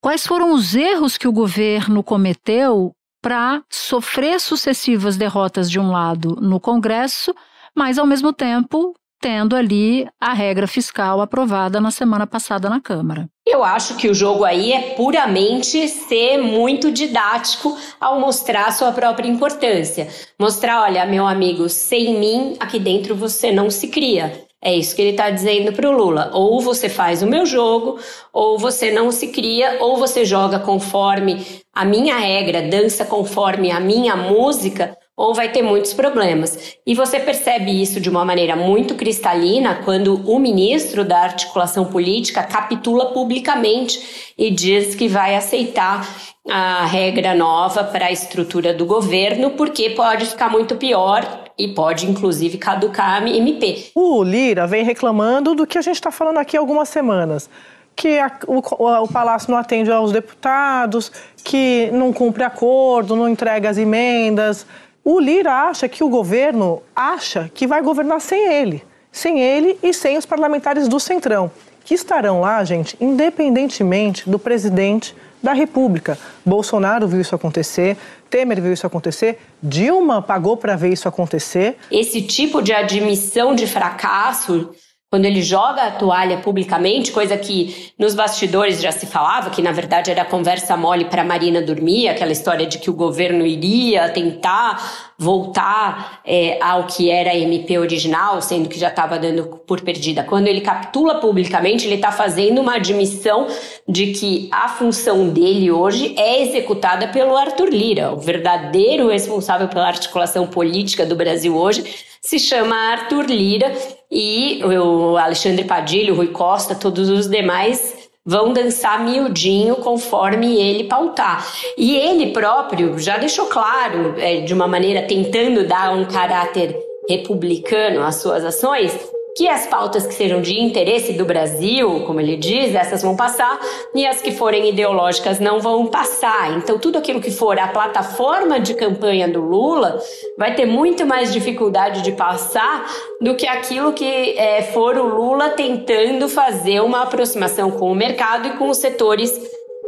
Quais 0.00 0.26
foram 0.26 0.52
os 0.52 0.74
erros 0.74 1.16
que 1.16 1.28
o 1.28 1.32
governo 1.32 2.02
cometeu 2.02 2.92
para 3.22 3.62
sofrer 3.70 4.40
sucessivas 4.40 5.16
derrotas 5.16 5.70
de 5.70 5.78
um 5.78 5.92
lado 5.92 6.36
no 6.40 6.58
Congresso, 6.58 7.32
mas 7.74 7.96
ao 7.96 8.06
mesmo 8.06 8.32
tempo 8.32 8.94
tendo 9.22 9.54
ali 9.54 10.04
a 10.20 10.34
regra 10.34 10.66
fiscal 10.66 11.20
aprovada 11.20 11.80
na 11.80 11.92
semana 11.92 12.26
passada 12.26 12.68
na 12.68 12.80
Câmara. 12.80 13.28
Eu 13.46 13.62
acho 13.62 13.96
que 13.96 14.08
o 14.08 14.14
jogo 14.14 14.44
aí 14.44 14.72
é 14.72 14.80
puramente 14.96 15.86
ser 15.86 16.38
muito 16.38 16.90
didático 16.90 17.76
ao 18.00 18.18
mostrar 18.18 18.72
sua 18.72 18.90
própria 18.90 19.28
importância. 19.28 20.08
Mostrar, 20.38 20.82
olha, 20.82 21.06
meu 21.06 21.24
amigo, 21.24 21.68
sem 21.68 22.18
mim 22.18 22.56
aqui 22.58 22.80
dentro 22.80 23.14
você 23.14 23.52
não 23.52 23.70
se 23.70 23.88
cria. 23.88 24.44
É 24.60 24.74
isso 24.74 24.94
que 24.94 25.02
ele 25.02 25.10
está 25.10 25.30
dizendo 25.30 25.72
para 25.72 25.88
o 25.88 25.92
Lula. 25.92 26.30
Ou 26.32 26.60
você 26.60 26.88
faz 26.88 27.22
o 27.22 27.26
meu 27.26 27.46
jogo, 27.46 27.98
ou 28.32 28.58
você 28.58 28.90
não 28.90 29.12
se 29.12 29.28
cria, 29.28 29.78
ou 29.80 29.96
você 29.96 30.24
joga 30.24 30.58
conforme 30.58 31.44
a 31.72 31.84
minha 31.84 32.16
regra, 32.16 32.62
dança 32.62 33.04
conforme 33.04 33.70
a 33.70 33.80
minha 33.80 34.16
música, 34.16 34.96
ou 35.22 35.32
vai 35.32 35.48
ter 35.50 35.62
muitos 35.62 35.94
problemas. 35.94 36.76
E 36.84 36.96
você 36.96 37.20
percebe 37.20 37.70
isso 37.80 38.00
de 38.00 38.10
uma 38.10 38.24
maneira 38.24 38.56
muito 38.56 38.96
cristalina 38.96 39.80
quando 39.84 40.16
o 40.28 40.36
ministro 40.36 41.04
da 41.04 41.20
articulação 41.20 41.84
política 41.84 42.42
capitula 42.42 43.12
publicamente 43.12 44.34
e 44.36 44.50
diz 44.50 44.96
que 44.96 45.06
vai 45.06 45.36
aceitar 45.36 46.04
a 46.50 46.86
regra 46.86 47.36
nova 47.36 47.84
para 47.84 48.06
a 48.06 48.10
estrutura 48.10 48.74
do 48.74 48.84
governo, 48.84 49.50
porque 49.50 49.90
pode 49.90 50.26
ficar 50.26 50.50
muito 50.50 50.74
pior 50.74 51.24
e 51.56 51.68
pode 51.68 52.10
inclusive 52.10 52.58
caducar 52.58 53.22
a 53.22 53.28
MP. 53.28 53.92
O 53.94 54.24
Lira 54.24 54.66
vem 54.66 54.82
reclamando 54.82 55.54
do 55.54 55.68
que 55.68 55.78
a 55.78 55.82
gente 55.82 55.94
está 55.94 56.10
falando 56.10 56.38
aqui 56.38 56.56
há 56.56 56.60
algumas 56.60 56.88
semanas. 56.88 57.48
Que 57.94 58.18
a, 58.18 58.32
o, 58.48 58.58
o 58.58 59.06
Palácio 59.06 59.52
não 59.52 59.58
atende 59.58 59.92
aos 59.92 60.10
deputados, 60.10 61.12
que 61.44 61.90
não 61.92 62.12
cumpre 62.12 62.42
acordo, 62.42 63.14
não 63.14 63.28
entrega 63.28 63.70
as 63.70 63.78
emendas. 63.78 64.66
O 65.04 65.18
Lira 65.18 65.52
acha 65.52 65.88
que 65.88 66.04
o 66.04 66.08
governo 66.08 66.80
acha 66.94 67.50
que 67.52 67.66
vai 67.66 67.82
governar 67.82 68.20
sem 68.20 68.52
ele. 68.52 68.84
Sem 69.10 69.40
ele 69.40 69.78
e 69.82 69.92
sem 69.92 70.16
os 70.16 70.24
parlamentares 70.24 70.88
do 70.88 70.98
Centrão, 70.98 71.50
que 71.84 71.92
estarão 71.92 72.40
lá, 72.40 72.64
gente, 72.64 72.96
independentemente 73.00 74.30
do 74.30 74.38
presidente 74.38 75.14
da 75.42 75.52
República. 75.52 76.16
Bolsonaro 76.46 77.06
viu 77.08 77.20
isso 77.20 77.34
acontecer, 77.34 77.96
Temer 78.30 78.62
viu 78.62 78.72
isso 78.72 78.86
acontecer, 78.86 79.38
Dilma 79.62 80.22
pagou 80.22 80.56
para 80.56 80.76
ver 80.76 80.92
isso 80.92 81.08
acontecer. 81.08 81.76
Esse 81.90 82.22
tipo 82.22 82.62
de 82.62 82.72
admissão 82.72 83.54
de 83.54 83.66
fracasso 83.66 84.70
quando 85.12 85.26
ele 85.26 85.42
joga 85.42 85.82
a 85.82 85.90
toalha 85.90 86.38
publicamente, 86.38 87.12
coisa 87.12 87.36
que 87.36 87.92
nos 87.98 88.14
bastidores 88.14 88.80
já 88.80 88.90
se 88.90 89.04
falava, 89.04 89.50
que 89.50 89.60
na 89.60 89.70
verdade 89.70 90.10
era 90.10 90.24
conversa 90.24 90.74
mole 90.74 91.04
para 91.04 91.22
Marina 91.22 91.60
dormir, 91.60 92.08
aquela 92.08 92.32
história 92.32 92.66
de 92.66 92.78
que 92.78 92.88
o 92.88 92.94
governo 92.94 93.44
iria 93.44 94.08
tentar 94.08 95.11
voltar 95.22 96.20
é, 96.24 96.58
ao 96.60 96.84
que 96.84 97.08
era 97.08 97.30
a 97.30 97.36
MP 97.36 97.78
original, 97.78 98.42
sendo 98.42 98.68
que 98.68 98.78
já 98.78 98.88
estava 98.88 99.18
dando 99.18 99.60
por 99.66 99.80
perdida. 99.80 100.24
Quando 100.24 100.48
ele 100.48 100.60
capitula 100.60 101.20
publicamente, 101.20 101.86
ele 101.86 101.94
está 101.94 102.10
fazendo 102.10 102.60
uma 102.60 102.74
admissão 102.74 103.46
de 103.88 104.08
que 104.08 104.48
a 104.50 104.68
função 104.68 105.28
dele 105.28 105.70
hoje 105.70 106.14
é 106.18 106.42
executada 106.42 107.06
pelo 107.08 107.36
Arthur 107.36 107.68
Lira, 107.68 108.12
o 108.12 108.18
verdadeiro 108.18 109.08
responsável 109.08 109.68
pela 109.68 109.86
articulação 109.86 110.46
política 110.46 111.06
do 111.06 111.14
Brasil 111.14 111.56
hoje 111.56 111.84
se 112.20 112.38
chama 112.38 112.76
Arthur 112.76 113.26
Lira 113.26 113.72
e 114.10 114.62
o 114.64 115.16
Alexandre 115.16 115.64
Padilha, 115.64 116.12
o 116.12 116.16
Rui 116.16 116.28
Costa, 116.28 116.74
todos 116.74 117.08
os 117.08 117.28
demais 117.28 118.01
vão 118.24 118.52
dançar 118.52 119.02
miudinho 119.04 119.76
conforme 119.76 120.60
ele 120.60 120.84
pautar. 120.84 121.46
E 121.76 121.96
ele 121.96 122.32
próprio 122.32 122.98
já 122.98 123.18
deixou 123.18 123.46
claro, 123.46 124.14
é, 124.18 124.40
de 124.40 124.54
uma 124.54 124.68
maneira 124.68 125.02
tentando 125.02 125.66
dar 125.66 125.92
um 125.92 126.04
caráter 126.04 126.76
republicano 127.08 128.02
às 128.02 128.16
suas 128.16 128.44
ações, 128.44 128.92
que 129.36 129.48
as 129.48 129.66
pautas 129.66 130.06
que 130.06 130.14
sejam 130.14 130.40
de 130.40 130.60
interesse 130.60 131.12
do 131.14 131.24
Brasil, 131.24 132.04
como 132.06 132.20
ele 132.20 132.36
diz, 132.36 132.74
essas 132.74 133.02
vão 133.02 133.16
passar, 133.16 133.58
e 133.94 134.06
as 134.06 134.20
que 134.20 134.32
forem 134.32 134.68
ideológicas 134.68 135.40
não 135.40 135.60
vão 135.60 135.86
passar. 135.86 136.56
Então, 136.56 136.78
tudo 136.78 136.98
aquilo 136.98 137.20
que 137.20 137.30
for 137.30 137.58
a 137.58 137.68
plataforma 137.68 138.60
de 138.60 138.74
campanha 138.74 139.28
do 139.28 139.40
Lula 139.40 139.98
vai 140.36 140.54
ter 140.54 140.66
muito 140.66 141.06
mais 141.06 141.32
dificuldade 141.32 142.02
de 142.02 142.12
passar 142.12 142.86
do 143.20 143.34
que 143.34 143.46
aquilo 143.46 143.92
que 143.92 144.38
é, 144.38 144.62
for 144.62 144.96
o 144.96 145.06
Lula 145.06 145.50
tentando 145.50 146.28
fazer 146.28 146.80
uma 146.80 147.02
aproximação 147.02 147.70
com 147.70 147.90
o 147.90 147.94
mercado 147.94 148.48
e 148.48 148.52
com 148.52 148.68
os 148.68 148.78
setores 148.78 149.32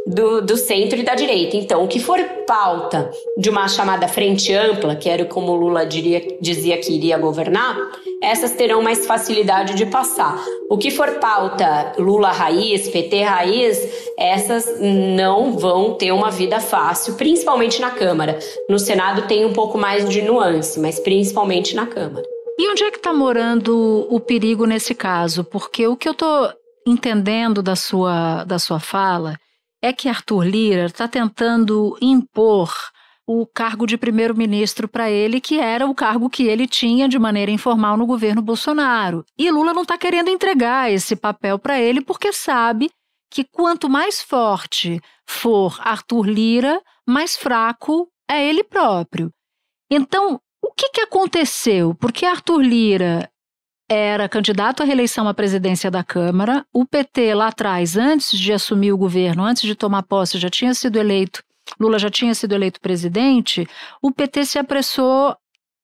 do, 0.05 0.41
do 0.41 0.55
centro 0.55 0.99
e 0.99 1.03
da 1.03 1.15
direita. 1.15 1.57
Então, 1.57 1.83
o 1.83 1.87
que 1.87 1.99
for 1.99 2.19
pauta 2.45 3.09
de 3.37 3.49
uma 3.49 3.67
chamada 3.67 4.07
frente 4.07 4.53
ampla, 4.53 4.95
que 4.95 5.09
era 5.09 5.25
como 5.25 5.55
Lula 5.55 5.85
diria, 5.85 6.21
dizia 6.39 6.77
que 6.77 6.93
iria 6.93 7.17
governar, 7.17 7.75
essas 8.21 8.51
terão 8.51 8.81
mais 8.81 9.05
facilidade 9.05 9.73
de 9.73 9.85
passar. 9.85 10.43
O 10.69 10.77
que 10.77 10.91
for 10.91 11.09
pauta 11.19 11.93
Lula 11.97 12.31
raiz, 12.31 12.87
PT 12.87 13.23
raiz, 13.23 14.11
essas 14.17 14.79
não 14.79 15.57
vão 15.57 15.95
ter 15.95 16.11
uma 16.11 16.29
vida 16.29 16.59
fácil, 16.59 17.15
principalmente 17.15 17.81
na 17.81 17.89
Câmara. 17.89 18.37
No 18.69 18.77
Senado 18.77 19.27
tem 19.27 19.43
um 19.43 19.53
pouco 19.53 19.77
mais 19.77 20.07
de 20.07 20.21
nuance, 20.21 20.79
mas 20.79 20.99
principalmente 20.99 21.75
na 21.75 21.87
Câmara. 21.87 22.25
E 22.57 22.69
onde 22.69 22.83
é 22.83 22.91
que 22.91 22.97
está 22.97 23.11
morando 23.11 24.07
o 24.09 24.19
perigo 24.19 24.65
nesse 24.65 24.95
caso? 24.95 25.43
Porque 25.43 25.87
o 25.87 25.97
que 25.97 26.07
eu 26.07 26.13
estou 26.13 26.49
entendendo 26.87 27.61
da 27.61 27.75
sua, 27.75 28.43
da 28.45 28.59
sua 28.59 28.79
fala 28.79 29.37
é 29.85 29.93
que 29.93 30.09
Arthur 30.09 30.43
Lira 30.43 30.85
está 30.85 31.07
tentando 31.07 31.95
impor 32.01 32.73
o 33.27 33.45
cargo 33.45 33.85
de 33.85 33.97
primeiro-ministro 33.97 34.87
para 34.87 35.11
ele, 35.11 35.39
que 35.39 35.59
era 35.59 35.85
o 35.85 35.93
cargo 35.93 36.27
que 36.27 36.43
ele 36.43 36.67
tinha 36.67 37.07
de 37.07 37.19
maneira 37.19 37.51
informal 37.51 37.95
no 37.95 38.07
governo 38.07 38.41
Bolsonaro. 38.41 39.23
E 39.37 39.49
Lula 39.51 39.75
não 39.75 39.83
está 39.83 39.95
querendo 39.95 40.29
entregar 40.29 40.91
esse 40.91 41.15
papel 41.15 41.59
para 41.59 41.79
ele 41.79 42.01
porque 42.01 42.33
sabe 42.33 42.89
que 43.31 43.43
quanto 43.43 43.87
mais 43.87 44.23
forte 44.23 44.99
for 45.27 45.79
Arthur 45.81 46.25
Lira, 46.25 46.81
mais 47.07 47.35
fraco 47.35 48.09
é 48.27 48.43
ele 48.43 48.63
próprio. 48.63 49.31
Então, 49.89 50.39
o 50.63 50.71
que, 50.71 50.89
que 50.89 51.01
aconteceu? 51.01 51.93
Porque 51.93 52.25
Arthur 52.25 52.61
Lira 52.61 53.29
era 53.89 54.27
candidato 54.27 54.81
à 54.81 54.85
reeleição 54.85 55.27
à 55.27 55.33
presidência 55.33 55.91
da 55.91 56.03
Câmara. 56.03 56.65
O 56.73 56.85
PT, 56.85 57.33
lá 57.33 57.47
atrás, 57.47 57.95
antes 57.95 58.37
de 58.37 58.51
assumir 58.51 58.91
o 58.91 58.97
governo, 58.97 59.43
antes 59.43 59.63
de 59.63 59.75
tomar 59.75 60.03
posse, 60.03 60.39
já 60.39 60.49
tinha 60.49 60.73
sido 60.73 60.97
eleito, 60.97 61.43
Lula 61.79 61.99
já 61.99 62.09
tinha 62.09 62.33
sido 62.33 62.53
eleito 62.53 62.79
presidente. 62.79 63.67
O 64.01 64.11
PT 64.11 64.45
se 64.45 64.59
apressou 64.59 65.35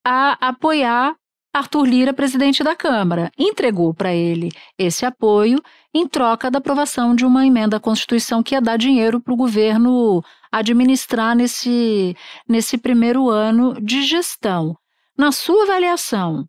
a 0.06 0.38
apoiar 0.48 1.16
Arthur 1.54 1.86
Lira, 1.86 2.14
presidente 2.14 2.64
da 2.64 2.76
Câmara, 2.76 3.30
entregou 3.38 3.94
para 3.94 4.14
ele 4.14 4.52
esse 4.78 5.06
apoio 5.06 5.62
em 5.94 6.08
troca 6.08 6.50
da 6.50 6.60
aprovação 6.60 7.14
de 7.14 7.26
uma 7.26 7.46
emenda 7.46 7.76
à 7.76 7.80
Constituição 7.80 8.42
que 8.42 8.56
ia 8.56 8.62
dar 8.62 8.78
dinheiro 8.78 9.20
para 9.20 9.34
o 9.34 9.38
governo 9.38 10.24
administrar 10.50 11.36
nesse, 11.36 12.16
nesse 12.48 12.78
primeiro 12.78 13.30
ano 13.30 13.74
de 13.82 14.02
gestão. 14.02 14.78
Na 15.18 15.34
sua 15.34 15.64
avaliação, 15.64 16.48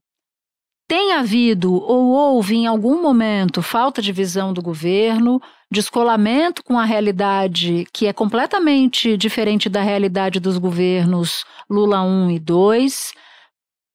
tem 0.92 1.12
havido 1.12 1.72
ou 1.72 2.10
houve 2.10 2.54
em 2.54 2.66
algum 2.66 3.00
momento 3.00 3.62
falta 3.62 4.02
de 4.02 4.12
visão 4.12 4.52
do 4.52 4.60
governo, 4.60 5.40
descolamento 5.70 6.62
com 6.62 6.78
a 6.78 6.84
realidade 6.84 7.86
que 7.94 8.06
é 8.06 8.12
completamente 8.12 9.16
diferente 9.16 9.70
da 9.70 9.80
realidade 9.80 10.38
dos 10.38 10.58
governos 10.58 11.46
Lula 11.70 12.02
1 12.02 12.32
e 12.32 12.38
2, 12.38 13.14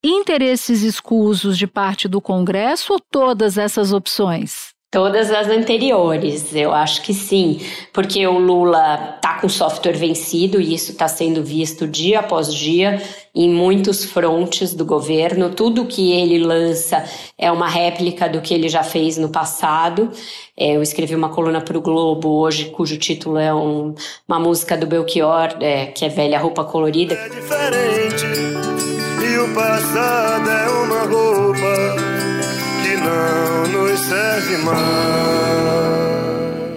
interesses 0.03 0.81
escusos 0.81 1.55
de 1.55 1.67
parte 1.67 2.07
do 2.07 2.19
Congresso 2.19 2.93
ou 2.93 2.99
todas 2.99 3.59
essas 3.59 3.93
opções? 3.93 4.73
Todas 4.89 5.29
as 5.31 5.49
anteriores, 5.49 6.55
eu 6.55 6.71
acho 6.71 7.01
que 7.01 7.13
sim, 7.13 7.59
porque 7.91 8.25
o 8.25 8.39
Lula 8.39 9.17
tá 9.21 9.37
com 9.41 9.49
software 9.49 9.97
vencido 9.97 10.61
e 10.61 10.73
isso 10.73 10.93
está 10.93 11.09
sendo 11.09 11.43
visto 11.43 11.85
dia 11.85 12.21
após 12.21 12.53
dia 12.53 13.01
em 13.35 13.49
muitos 13.49 14.05
frontes 14.05 14.73
do 14.73 14.85
governo. 14.85 15.49
Tudo 15.49 15.85
que 15.85 16.13
ele 16.13 16.39
lança 16.39 17.03
é 17.37 17.51
uma 17.51 17.67
réplica 17.67 18.29
do 18.29 18.39
que 18.39 18.53
ele 18.53 18.69
já 18.69 18.81
fez 18.81 19.17
no 19.17 19.27
passado. 19.27 20.09
É, 20.55 20.77
eu 20.77 20.81
escrevi 20.81 21.13
uma 21.13 21.27
coluna 21.27 21.59
para 21.59 21.77
o 21.77 21.81
Globo 21.81 22.29
hoje, 22.39 22.69
cujo 22.69 22.97
título 22.97 23.37
é 23.37 23.53
um, 23.53 23.93
uma 24.25 24.39
música 24.39 24.77
do 24.77 24.87
Belchior, 24.87 25.57
é, 25.59 25.87
que 25.87 26.05
é 26.05 26.09
Velha 26.09 26.39
Roupa 26.39 26.63
Colorida. 26.63 27.13
É 27.13 27.27
diferente 27.27 28.25
e 28.25 29.37
o 29.37 29.53
passado 29.53 30.49
é 30.49 30.69
uma 30.69 31.01
roupa 31.01 32.16
não 32.95 33.67
nos 33.67 33.99
serve 33.99 34.57
mais. 34.57 34.77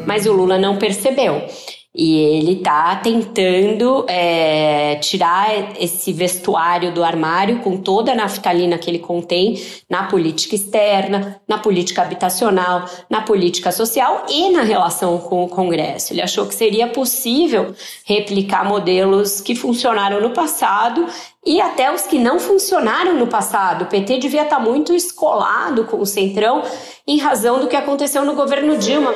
Mas 0.07 0.27
o 0.27 0.33
Lula 0.33 0.59
não 0.59 0.77
percebeu. 0.77 1.47
E 1.93 2.17
ele 2.19 2.53
está 2.53 2.95
tentando 2.97 4.07
é, 4.09 4.95
tirar 4.97 5.77
esse 5.77 6.13
vestuário 6.13 6.95
do 6.95 7.03
armário 7.03 7.59
com 7.59 7.77
toda 7.77 8.13
a 8.13 8.15
naftalina 8.15 8.79
que 8.79 8.89
ele 8.89 9.01
contém 9.01 9.61
na 9.89 10.05
política 10.05 10.55
externa, 10.55 11.41
na 11.49 11.59
política 11.59 12.03
habitacional, 12.03 12.85
na 13.11 13.23
política 13.23 13.73
social 13.73 14.25
e 14.29 14.51
na 14.51 14.63
relação 14.63 15.19
com 15.19 15.43
o 15.43 15.49
Congresso. 15.49 16.13
Ele 16.13 16.23
achou 16.23 16.47
que 16.47 16.55
seria 16.55 16.87
possível 16.87 17.75
replicar 18.05 18.65
modelos 18.65 19.41
que 19.41 19.57
funcionaram 19.57 20.21
no 20.21 20.31
passado 20.31 21.09
e 21.45 21.61
até 21.61 21.93
os 21.93 22.03
que 22.03 22.19
não 22.19 22.39
funcionaram 22.39 23.15
no 23.15 23.27
passado. 23.27 23.83
O 23.83 23.87
PT 23.87 24.19
devia 24.19 24.43
estar 24.43 24.59
muito 24.59 24.95
escolado 24.95 25.85
com 25.85 25.99
o 25.99 26.07
Centrão 26.07 26.63
em 27.07 27.19
razão 27.19 27.61
do 27.61 27.67
que 27.67 27.77
aconteceu 27.77 28.25
no 28.25 28.35
governo 28.35 28.77
Dilma. 28.77 29.13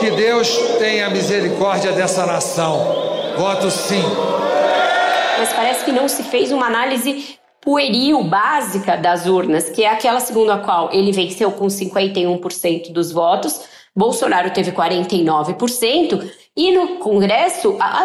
Que 0.00 0.10
Deus 0.10 0.48
tenha 0.78 1.10
misericórdia 1.10 1.92
dessa 1.92 2.24
nação. 2.24 2.78
Voto 3.36 3.70
sim. 3.70 4.02
Mas 5.38 5.52
parece 5.52 5.84
que 5.84 5.92
não 5.92 6.08
se 6.08 6.22
fez 6.22 6.50
uma 6.50 6.66
análise 6.66 7.38
pueril, 7.60 8.22
básica 8.22 8.96
das 8.96 9.26
urnas, 9.26 9.68
que 9.68 9.82
é 9.82 9.90
aquela 9.90 10.20
segundo 10.20 10.50
a 10.52 10.58
qual 10.58 10.88
ele 10.92 11.12
venceu 11.12 11.50
com 11.50 11.66
51% 11.66 12.92
dos 12.92 13.12
votos, 13.12 13.60
Bolsonaro 13.96 14.50
teve 14.50 14.72
49%, 14.72 16.30
e 16.54 16.72
no 16.72 16.98
Congresso 16.98 17.76
a, 17.80 18.04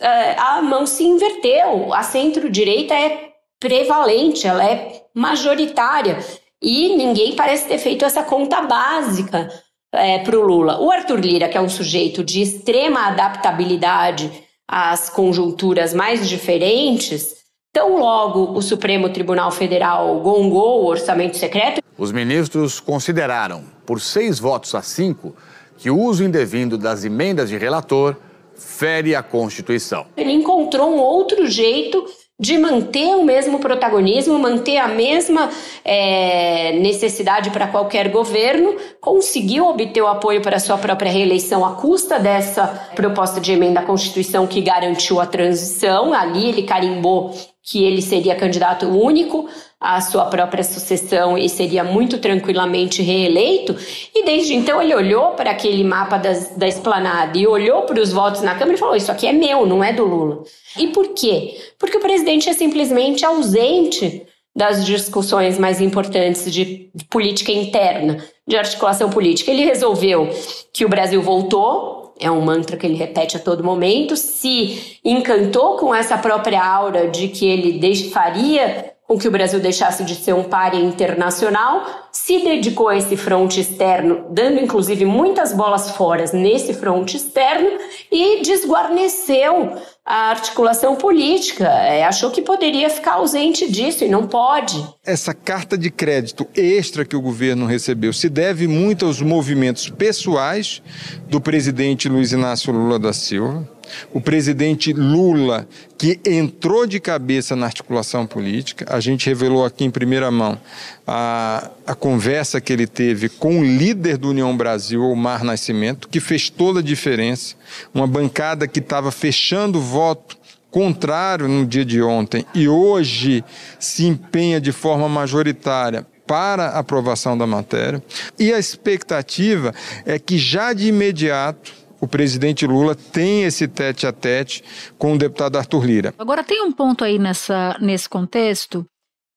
a, 0.00 0.58
a 0.58 0.62
mão 0.62 0.86
se 0.86 1.04
inverteu. 1.04 1.92
A 1.92 2.02
centro-direita 2.02 2.94
é 2.94 3.30
prevalente, 3.58 4.46
ela 4.46 4.64
é 4.64 5.02
majoritária. 5.14 6.18
E 6.60 6.96
ninguém 6.96 7.34
parece 7.34 7.66
ter 7.66 7.78
feito 7.78 8.04
essa 8.04 8.22
conta 8.22 8.62
básica 8.62 9.48
é, 9.92 10.20
para 10.20 10.38
o 10.38 10.42
Lula. 10.42 10.80
O 10.80 10.90
Arthur 10.90 11.20
Lira, 11.20 11.48
que 11.48 11.56
é 11.56 11.60
um 11.60 11.68
sujeito 11.68 12.22
de 12.22 12.40
extrema 12.40 13.08
adaptabilidade 13.08 14.30
às 14.66 15.10
conjunturas 15.10 15.92
mais 15.92 16.28
diferentes, 16.28 17.41
tão 17.72 17.96
logo 17.98 18.56
o 18.56 18.60
Supremo 18.60 19.08
Tribunal 19.08 19.50
Federal 19.50 20.20
gongou 20.20 20.82
o 20.82 20.86
orçamento 20.86 21.38
secreto. 21.38 21.82
Os 21.96 22.12
ministros 22.12 22.78
consideraram, 22.78 23.64
por 23.86 24.00
seis 24.00 24.38
votos 24.38 24.74
a 24.74 24.82
cinco, 24.82 25.34
que 25.78 25.90
o 25.90 25.98
uso 25.98 26.22
indevido 26.22 26.76
das 26.76 27.04
emendas 27.04 27.48
de 27.48 27.56
relator 27.56 28.16
fere 28.54 29.16
a 29.16 29.22
Constituição. 29.22 30.06
Ele 30.16 30.32
encontrou 30.32 30.90
um 30.90 31.00
outro 31.00 31.46
jeito 31.46 32.04
de 32.38 32.58
manter 32.58 33.14
o 33.14 33.24
mesmo 33.24 33.60
protagonismo, 33.60 34.38
manter 34.38 34.76
a 34.76 34.88
mesma 34.88 35.48
é, 35.84 36.72
necessidade 36.72 37.50
para 37.50 37.68
qualquer 37.68 38.08
governo, 38.08 38.74
conseguiu 39.00 39.66
obter 39.66 40.02
o 40.02 40.08
apoio 40.08 40.42
para 40.42 40.58
sua 40.58 40.76
própria 40.76 41.10
reeleição 41.10 41.64
à 41.64 41.74
custa 41.74 42.18
dessa 42.18 42.66
proposta 42.96 43.40
de 43.40 43.52
emenda 43.52 43.80
à 43.80 43.84
Constituição 43.84 44.46
que 44.46 44.60
garantiu 44.60 45.20
a 45.20 45.26
transição. 45.26 46.12
Ali 46.12 46.48
ele 46.48 46.64
carimbou 46.64 47.32
que 47.62 47.84
ele 47.84 48.02
seria 48.02 48.34
candidato 48.34 48.86
único 48.86 49.48
à 49.80 50.00
sua 50.00 50.26
própria 50.26 50.64
sucessão 50.64 51.38
e 51.38 51.48
seria 51.48 51.84
muito 51.84 52.18
tranquilamente 52.18 53.02
reeleito. 53.02 53.76
E 54.14 54.24
desde 54.24 54.54
então 54.54 54.82
ele 54.82 54.94
olhou 54.94 55.32
para 55.32 55.52
aquele 55.52 55.84
mapa 55.84 56.18
das, 56.18 56.56
da 56.56 56.66
esplanada 56.66 57.38
e 57.38 57.46
olhou 57.46 57.82
para 57.82 58.00
os 58.00 58.12
votos 58.12 58.42
na 58.42 58.54
Câmara 58.54 58.74
e 58.74 58.80
falou: 58.80 58.96
Isso 58.96 59.12
aqui 59.12 59.26
é 59.26 59.32
meu, 59.32 59.64
não 59.64 59.82
é 59.82 59.92
do 59.92 60.04
Lula. 60.04 60.42
E 60.76 60.88
por 60.88 61.08
quê? 61.14 61.56
Porque 61.78 61.96
o 61.96 62.00
presidente 62.00 62.48
é 62.48 62.52
simplesmente 62.52 63.24
ausente 63.24 64.26
das 64.54 64.84
discussões 64.84 65.58
mais 65.58 65.80
importantes 65.80 66.52
de 66.52 66.90
política 67.08 67.52
interna, 67.52 68.22
de 68.46 68.56
articulação 68.56 69.08
política. 69.08 69.50
Ele 69.50 69.64
resolveu 69.64 70.28
que 70.72 70.84
o 70.84 70.88
Brasil 70.88 71.22
voltou 71.22 72.11
é 72.22 72.30
um 72.30 72.40
mantra 72.40 72.76
que 72.76 72.86
ele 72.86 72.94
repete 72.94 73.36
a 73.36 73.40
todo 73.40 73.64
momento, 73.64 74.16
se 74.16 74.98
encantou 75.04 75.76
com 75.76 75.94
essa 75.94 76.16
própria 76.16 76.64
aura 76.64 77.08
de 77.08 77.28
que 77.28 77.46
ele 77.46 77.78
faria 78.10 78.91
com 79.12 79.18
que 79.18 79.28
o 79.28 79.30
Brasil 79.30 79.60
deixasse 79.60 80.04
de 80.04 80.14
ser 80.14 80.32
um 80.32 80.44
páreo 80.44 80.80
internacional, 80.80 82.08
se 82.10 82.38
dedicou 82.38 82.88
a 82.88 82.96
esse 82.96 83.14
fronte 83.14 83.60
externo, 83.60 84.24
dando 84.30 84.58
inclusive 84.58 85.04
muitas 85.04 85.52
bolas 85.52 85.90
fora 85.90 86.24
nesse 86.32 86.72
fronte 86.72 87.18
externo 87.18 87.68
e 88.10 88.42
desguarneceu 88.42 89.76
a 90.04 90.30
articulação 90.30 90.96
política. 90.96 91.64
É, 91.64 92.04
achou 92.04 92.30
que 92.30 92.40
poderia 92.40 92.88
ficar 92.88 93.14
ausente 93.14 93.70
disso 93.70 94.02
e 94.02 94.08
não 94.08 94.26
pode. 94.26 94.82
Essa 95.04 95.34
carta 95.34 95.76
de 95.76 95.90
crédito 95.90 96.46
extra 96.54 97.04
que 97.04 97.14
o 97.14 97.20
governo 97.20 97.66
recebeu 97.66 98.14
se 98.14 98.30
deve 98.30 98.66
muito 98.66 99.04
aos 99.04 99.20
movimentos 99.20 99.90
pessoais 99.90 100.82
do 101.28 101.38
presidente 101.38 102.08
Luiz 102.08 102.32
Inácio 102.32 102.72
Lula 102.72 102.98
da 102.98 103.12
Silva 103.12 103.68
o 104.12 104.20
presidente 104.20 104.92
Lula, 104.92 105.66
que 105.98 106.18
entrou 106.24 106.86
de 106.86 106.98
cabeça 107.00 107.54
na 107.54 107.66
articulação 107.66 108.26
política, 108.26 108.86
a 108.88 109.00
gente 109.00 109.26
revelou 109.26 109.64
aqui 109.64 109.84
em 109.84 109.90
primeira 109.90 110.30
mão 110.30 110.58
a, 111.06 111.70
a 111.86 111.94
conversa 111.94 112.60
que 112.60 112.72
ele 112.72 112.86
teve 112.86 113.28
com 113.28 113.60
o 113.60 113.64
líder 113.64 114.16
do 114.16 114.30
União 114.30 114.56
Brasil, 114.56 115.02
Omar 115.02 115.44
Nascimento, 115.44 116.08
que 116.08 116.20
fez 116.20 116.48
toda 116.50 116.80
a 116.80 116.82
diferença. 116.82 117.54
Uma 117.94 118.06
bancada 118.06 118.66
que 118.66 118.80
estava 118.80 119.10
fechando 119.10 119.80
voto 119.80 120.36
contrário 120.70 121.46
no 121.46 121.66
dia 121.66 121.84
de 121.84 122.02
ontem 122.02 122.46
e 122.54 122.66
hoje 122.66 123.44
se 123.78 124.06
empenha 124.06 124.58
de 124.58 124.72
forma 124.72 125.06
majoritária 125.08 126.06
para 126.26 126.68
aprovação 126.70 127.36
da 127.36 127.46
matéria. 127.46 128.02
E 128.38 128.54
a 128.54 128.58
expectativa 128.58 129.74
é 130.06 130.18
que 130.18 130.38
já 130.38 130.72
de 130.72 130.88
imediato 130.88 131.74
o 132.02 132.08
presidente 132.08 132.66
Lula 132.66 132.96
tem 132.96 133.44
esse 133.44 133.68
tete 133.68 134.08
a 134.08 134.12
tete 134.12 134.64
com 134.98 135.12
o 135.12 135.18
deputado 135.18 135.56
Arthur 135.56 135.84
Lira. 135.84 136.14
Agora 136.18 136.42
tem 136.42 136.60
um 136.60 136.72
ponto 136.72 137.04
aí 137.04 137.16
nessa, 137.16 137.78
nesse 137.80 138.08
contexto 138.08 138.84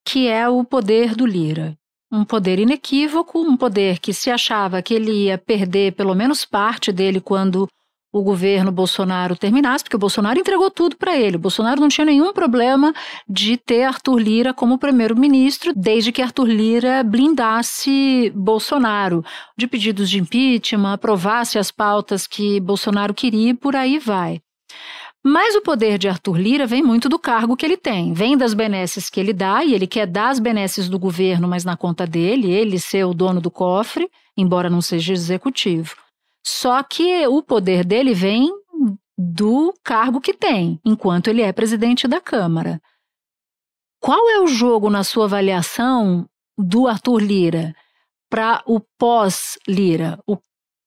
que 0.03 0.27
é 0.27 0.49
o 0.49 0.63
poder 0.63 1.13
do 1.15 1.27
Lira. 1.27 1.77
Um 2.11 2.25
poder 2.25 2.57
inequívoco, 2.57 3.39
um 3.39 3.55
poder 3.55 3.99
que 3.99 4.11
se 4.13 4.31
achava 4.31 4.81
que 4.81 4.95
ele 4.95 5.25
ia 5.25 5.37
perder 5.37 5.93
pelo 5.93 6.15
menos 6.15 6.43
parte 6.43 6.91
dele 6.91 7.21
quando 7.21 7.67
o 8.17 8.23
governo 8.23 8.71
Bolsonaro 8.71 9.35
terminasse, 9.35 9.83
porque 9.83 9.97
o 9.97 9.99
Bolsonaro 9.99 10.39
entregou 10.39 10.71
tudo 10.71 10.95
para 10.95 11.17
ele. 11.17 11.35
O 11.35 11.39
Bolsonaro 11.39 11.81
não 11.81 11.89
tinha 11.89 12.05
nenhum 12.05 12.31
problema 12.31 12.93
de 13.27 13.57
ter 13.57 13.83
Arthur 13.83 14.17
Lira 14.17 14.53
como 14.53 14.77
primeiro-ministro, 14.77 15.73
desde 15.75 16.13
que 16.13 16.21
Arthur 16.21 16.47
Lira 16.47 17.03
blindasse 17.03 18.31
Bolsonaro, 18.33 19.21
de 19.57 19.67
pedidos 19.67 20.09
de 20.09 20.19
impeachment, 20.19 20.93
aprovasse 20.93 21.59
as 21.59 21.71
pautas 21.71 22.25
que 22.25 22.61
Bolsonaro 22.61 23.13
queria 23.13 23.49
e 23.49 23.53
por 23.53 23.75
aí 23.75 23.99
vai. 23.99 24.39
Mas 25.21 25.53
o 25.53 25.61
poder 25.61 25.97
de 25.97 26.07
Arthur 26.07 26.37
Lira 26.37 26.65
vem 26.65 26.81
muito 26.81 27.09
do 27.09 27.19
cargo 27.19 27.57
que 27.57 27.65
ele 27.65 27.75
tem, 27.75 28.13
vem 28.13 28.37
das 28.37 28.53
benesses 28.53 29.09
que 29.09 29.19
ele 29.19 29.33
dá, 29.33 29.65
e 29.65 29.73
ele 29.73 29.87
quer 29.87 30.07
dar 30.07 30.29
as 30.29 30.39
benesses 30.39 30.87
do 30.87 30.97
governo, 30.97 31.49
mas 31.49 31.65
na 31.65 31.75
conta 31.75 32.07
dele, 32.07 32.49
ele 32.49 32.79
ser 32.79 33.03
o 33.03 33.13
dono 33.13 33.41
do 33.41 33.51
cofre, 33.51 34.09
embora 34.37 34.69
não 34.69 34.79
seja 34.81 35.11
executivo. 35.11 36.04
Só 36.45 36.83
que 36.83 37.25
o 37.27 37.41
poder 37.41 37.83
dele 37.83 38.13
vem 38.13 38.51
do 39.17 39.73
cargo 39.83 40.21
que 40.21 40.33
tem, 40.33 40.79
enquanto 40.85 41.27
ele 41.27 41.41
é 41.41 41.51
presidente 41.51 42.07
da 42.07 42.21
Câmara. 42.21 42.79
Qual 43.99 44.29
é 44.29 44.39
o 44.39 44.47
jogo, 44.47 44.89
na 44.89 45.03
sua 45.03 45.25
avaliação, 45.25 46.27
do 46.57 46.87
Arthur 46.87 47.19
Lira 47.19 47.75
para 48.29 48.61
o 48.67 48.79
pós-Lira? 48.99 50.19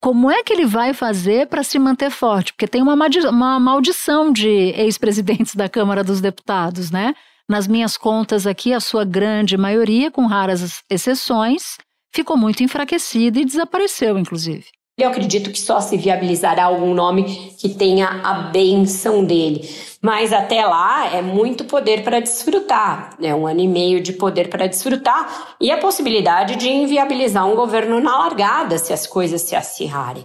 Como 0.00 0.30
é 0.30 0.44
que 0.44 0.52
ele 0.52 0.64
vai 0.64 0.94
fazer 0.94 1.48
para 1.48 1.64
se 1.64 1.76
manter 1.78 2.10
forte? 2.10 2.52
Porque 2.52 2.68
tem 2.68 2.80
uma, 2.80 2.94
uma 3.28 3.58
maldição 3.58 4.32
de 4.32 4.48
ex-presidentes 4.48 5.56
da 5.56 5.68
Câmara 5.68 6.04
dos 6.04 6.20
Deputados, 6.20 6.92
né? 6.92 7.14
Nas 7.48 7.66
minhas 7.66 7.96
contas 7.96 8.46
aqui, 8.46 8.72
a 8.72 8.78
sua 8.78 9.04
grande 9.04 9.56
maioria, 9.56 10.10
com 10.10 10.26
raras 10.26 10.84
exceções, 10.88 11.78
ficou 12.14 12.36
muito 12.36 12.62
enfraquecida 12.62 13.40
e 13.40 13.44
desapareceu, 13.44 14.16
inclusive. 14.16 14.66
Eu 14.98 15.10
acredito 15.10 15.52
que 15.52 15.60
só 15.60 15.80
se 15.80 15.96
viabilizará 15.96 16.64
algum 16.64 16.92
nome 16.92 17.54
que 17.56 17.68
tenha 17.68 18.20
a 18.24 18.34
benção 18.50 19.24
dele. 19.24 19.70
Mas 20.02 20.32
até 20.32 20.66
lá 20.66 21.14
é 21.14 21.22
muito 21.22 21.64
poder 21.64 22.02
para 22.02 22.20
desfrutar, 22.20 23.16
é 23.22 23.32
um 23.34 23.46
ano 23.46 23.60
e 23.60 23.68
meio 23.68 24.00
de 24.00 24.12
poder 24.12 24.48
para 24.48 24.66
desfrutar 24.66 25.56
e 25.60 25.70
a 25.70 25.78
possibilidade 25.78 26.56
de 26.56 26.68
inviabilizar 26.68 27.46
um 27.46 27.54
governo 27.54 28.00
na 28.00 28.18
largada 28.18 28.76
se 28.76 28.92
as 28.92 29.06
coisas 29.06 29.42
se 29.42 29.54
acirrarem. 29.54 30.24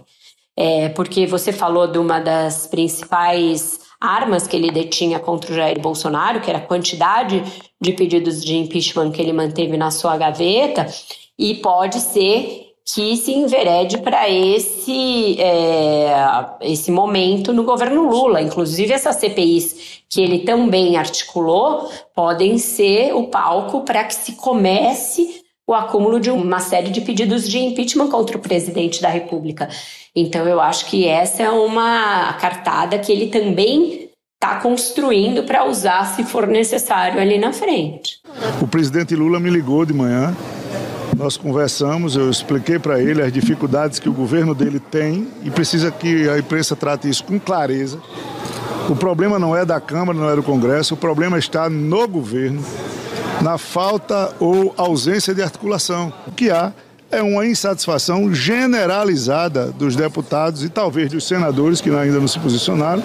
É, 0.56 0.88
porque 0.90 1.26
você 1.26 1.52
falou 1.52 1.86
de 1.86 1.98
uma 1.98 2.20
das 2.20 2.66
principais 2.66 3.80
armas 4.00 4.46
que 4.46 4.56
ele 4.56 4.70
detinha 4.70 5.18
contra 5.18 5.52
o 5.52 5.54
Jair 5.54 5.80
Bolsonaro, 5.80 6.40
que 6.40 6.50
era 6.50 6.58
a 6.58 6.66
quantidade 6.66 7.42
de 7.80 7.92
pedidos 7.92 8.44
de 8.44 8.56
impeachment 8.56 9.10
que 9.12 9.20
ele 9.20 9.32
manteve 9.32 9.76
na 9.76 9.90
sua 9.90 10.16
gaveta, 10.16 10.86
e 11.38 11.54
pode 11.56 12.00
ser 12.00 12.63
que 12.84 13.16
se 13.16 13.32
enverede 13.32 13.98
para 13.98 14.28
esse, 14.28 15.40
é, 15.40 16.14
esse 16.60 16.90
momento 16.90 17.52
no 17.52 17.64
governo 17.64 18.02
Lula. 18.02 18.42
Inclusive, 18.42 18.92
essas 18.92 19.16
CPIs 19.16 20.02
que 20.08 20.20
ele 20.20 20.40
também 20.40 20.96
articulou 20.96 21.90
podem 22.14 22.58
ser 22.58 23.14
o 23.14 23.28
palco 23.28 23.80
para 23.82 24.04
que 24.04 24.14
se 24.14 24.32
comece 24.32 25.42
o 25.66 25.72
acúmulo 25.72 26.20
de 26.20 26.30
uma 26.30 26.60
série 26.60 26.90
de 26.90 27.00
pedidos 27.00 27.48
de 27.48 27.58
impeachment 27.58 28.08
contra 28.08 28.36
o 28.36 28.40
presidente 28.40 29.00
da 29.00 29.08
República. 29.08 29.68
Então, 30.14 30.46
eu 30.46 30.60
acho 30.60 30.84
que 30.86 31.08
essa 31.08 31.42
é 31.42 31.50
uma 31.50 32.34
cartada 32.34 32.98
que 32.98 33.10
ele 33.10 33.28
também 33.28 34.10
está 34.34 34.60
construindo 34.60 35.44
para 35.44 35.64
usar 35.64 36.04
se 36.14 36.22
for 36.22 36.46
necessário 36.46 37.18
ali 37.18 37.38
na 37.38 37.50
frente. 37.50 38.18
O 38.60 38.66
presidente 38.66 39.16
Lula 39.16 39.40
me 39.40 39.48
ligou 39.48 39.86
de 39.86 39.94
manhã 39.94 40.36
nós 41.16 41.36
conversamos, 41.36 42.16
eu 42.16 42.30
expliquei 42.30 42.78
para 42.78 43.00
ele 43.00 43.22
as 43.22 43.32
dificuldades 43.32 43.98
que 43.98 44.08
o 44.08 44.12
governo 44.12 44.54
dele 44.54 44.80
tem 44.80 45.28
e 45.42 45.50
precisa 45.50 45.90
que 45.90 46.28
a 46.28 46.38
imprensa 46.38 46.74
trate 46.74 47.08
isso 47.08 47.24
com 47.24 47.38
clareza. 47.38 47.98
O 48.88 48.96
problema 48.96 49.38
não 49.38 49.56
é 49.56 49.64
da 49.64 49.80
Câmara, 49.80 50.18
não 50.18 50.28
é 50.28 50.36
do 50.36 50.42
Congresso, 50.42 50.94
o 50.94 50.96
problema 50.96 51.38
está 51.38 51.70
no 51.70 52.06
governo, 52.06 52.62
na 53.40 53.56
falta 53.56 54.34
ou 54.38 54.74
ausência 54.76 55.34
de 55.34 55.42
articulação. 55.42 56.12
O 56.26 56.32
que 56.32 56.50
há 56.50 56.72
é 57.10 57.22
uma 57.22 57.46
insatisfação 57.46 58.34
generalizada 58.34 59.66
dos 59.66 59.94
deputados 59.94 60.64
e 60.64 60.68
talvez 60.68 61.10
dos 61.10 61.26
senadores 61.26 61.80
que 61.80 61.90
ainda 61.90 62.18
não 62.18 62.28
se 62.28 62.38
posicionaram, 62.38 63.02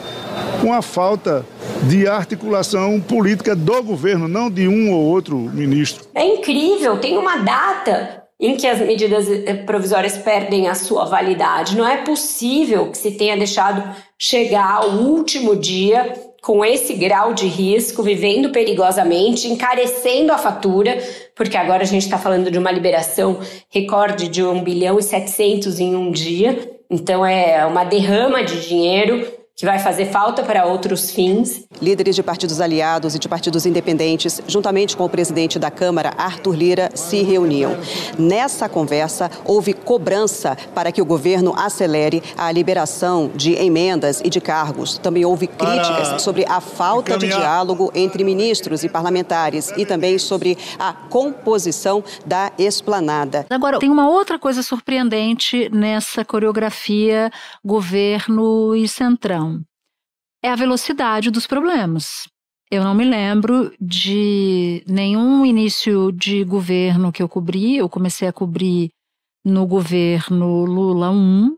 com 0.62 0.74
a 0.74 0.82
falta 0.82 1.46
de 1.84 2.08
articulação 2.08 3.00
política 3.00 3.56
do 3.56 3.82
governo, 3.82 4.28
não 4.28 4.50
de 4.50 4.68
um 4.68 4.92
ou 4.92 5.06
outro 5.06 5.38
ministro. 5.38 6.06
É 6.14 6.26
incrível, 6.26 6.98
tem 6.98 7.18
uma 7.18 7.38
data 7.38 8.24
em 8.40 8.56
que 8.56 8.66
as 8.66 8.80
medidas 8.80 9.30
eh, 9.30 9.54
provisórias 9.54 10.18
perdem 10.18 10.70
a 10.70 10.76
sua 10.76 11.04
validade. 11.06 11.76
Não 11.76 11.88
é 11.88 11.98
possível 11.98 12.90
que 12.90 12.98
se 12.98 13.12
tenha 13.12 13.36
deixado 13.36 13.84
chegar 14.18 14.76
ao 14.76 14.92
último 14.92 15.56
dia 15.56 16.14
com 16.42 16.64
esse 16.64 16.94
grau 16.94 17.34
de 17.34 17.48
risco, 17.48 18.02
vivendo 18.02 18.50
perigosamente, 18.50 19.48
encarecendo 19.48 20.32
a 20.32 20.38
fatura, 20.38 20.98
porque 21.36 21.58
agora 21.58 21.84
a 21.84 21.86
gente 21.86 22.04
está 22.04 22.18
falando 22.18 22.50
de 22.50 22.58
uma 22.58 22.72
liberação 22.72 23.40
recorde 23.70 24.30
de 24.30 24.42
1 24.42 24.64
bilhão 24.64 24.98
e 24.98 25.04
700 25.04 25.80
em 25.82 25.96
um 25.96 26.10
dia. 26.10 26.58
Então 26.90 27.26
é 27.26 27.66
uma 27.66 27.84
derrama 27.84 28.42
de 28.42 28.66
dinheiro 28.66 29.39
que 29.60 29.66
vai 29.66 29.78
fazer 29.78 30.06
falta 30.06 30.42
para 30.42 30.66
outros 30.66 31.12
fins. 31.12 31.66
Líderes 31.82 32.16
de 32.16 32.24
partidos 32.24 32.62
aliados 32.62 33.14
e 33.14 33.20
de 33.20 33.28
partidos 33.28 33.66
independentes, 33.66 34.42
juntamente 34.48 34.96
com 34.96 35.04
o 35.04 35.10
presidente 35.10 35.60
da 35.60 35.70
Câmara, 35.70 36.14
Arthur 36.18 36.56
Lira, 36.56 36.90
se 36.96 37.24
reuniam. 37.24 37.76
Nessa 38.18 38.70
conversa, 38.70 39.30
houve 39.44 39.74
cobrança 39.74 40.58
para 40.74 40.94
que 40.94 41.02
o 41.02 41.06
governo 41.06 41.54
acelere 41.58 42.24
a 42.38 42.50
liberação 42.54 43.30
de 43.36 43.52
emendas 43.54 44.22
e 44.24 44.30
de 44.30 44.40
cargos. 44.40 44.98
Também 44.98 45.26
houve 45.26 45.46
críticas 45.48 46.22
sobre 46.22 46.46
a 46.46 46.62
falta 46.62 47.18
de 47.18 47.28
diálogo 47.28 47.92
entre 47.94 48.24
ministros 48.24 48.86
e 48.86 48.88
parlamentares 48.88 49.74
e 49.76 49.86
também 49.86 50.18
sobre 50.18 50.58
a 50.80 50.94
composição 50.94 52.02
da 52.26 52.50
esplanada. 52.58 53.46
Agora, 53.50 53.78
tem 53.78 53.90
uma 53.90 54.10
outra 54.10 54.40
coisa 54.40 54.64
surpreendente 54.64 55.70
nessa 55.70 56.24
coreografia 56.24 57.30
governo 57.62 58.74
e 58.74 58.88
centrão 58.88 59.49
é 60.44 60.50
a 60.50 60.56
velocidade 60.56 61.30
dos 61.30 61.46
problemas. 61.46 62.28
Eu 62.72 62.84
não 62.84 62.94
me 62.94 63.04
lembro 63.04 63.74
de 63.82 64.84
nenhum 64.88 65.46
início 65.46 66.12
de 66.12 66.44
governo 66.44 67.12
que 67.12 67.22
eu 67.22 67.28
cobri. 67.28 67.78
Eu 67.78 67.90
comecei 67.90 68.28
a 68.28 68.34
cobrir 68.34 68.92
no 69.44 69.66
governo 69.66 70.66
Lula 70.66 71.10
1, 71.10 71.58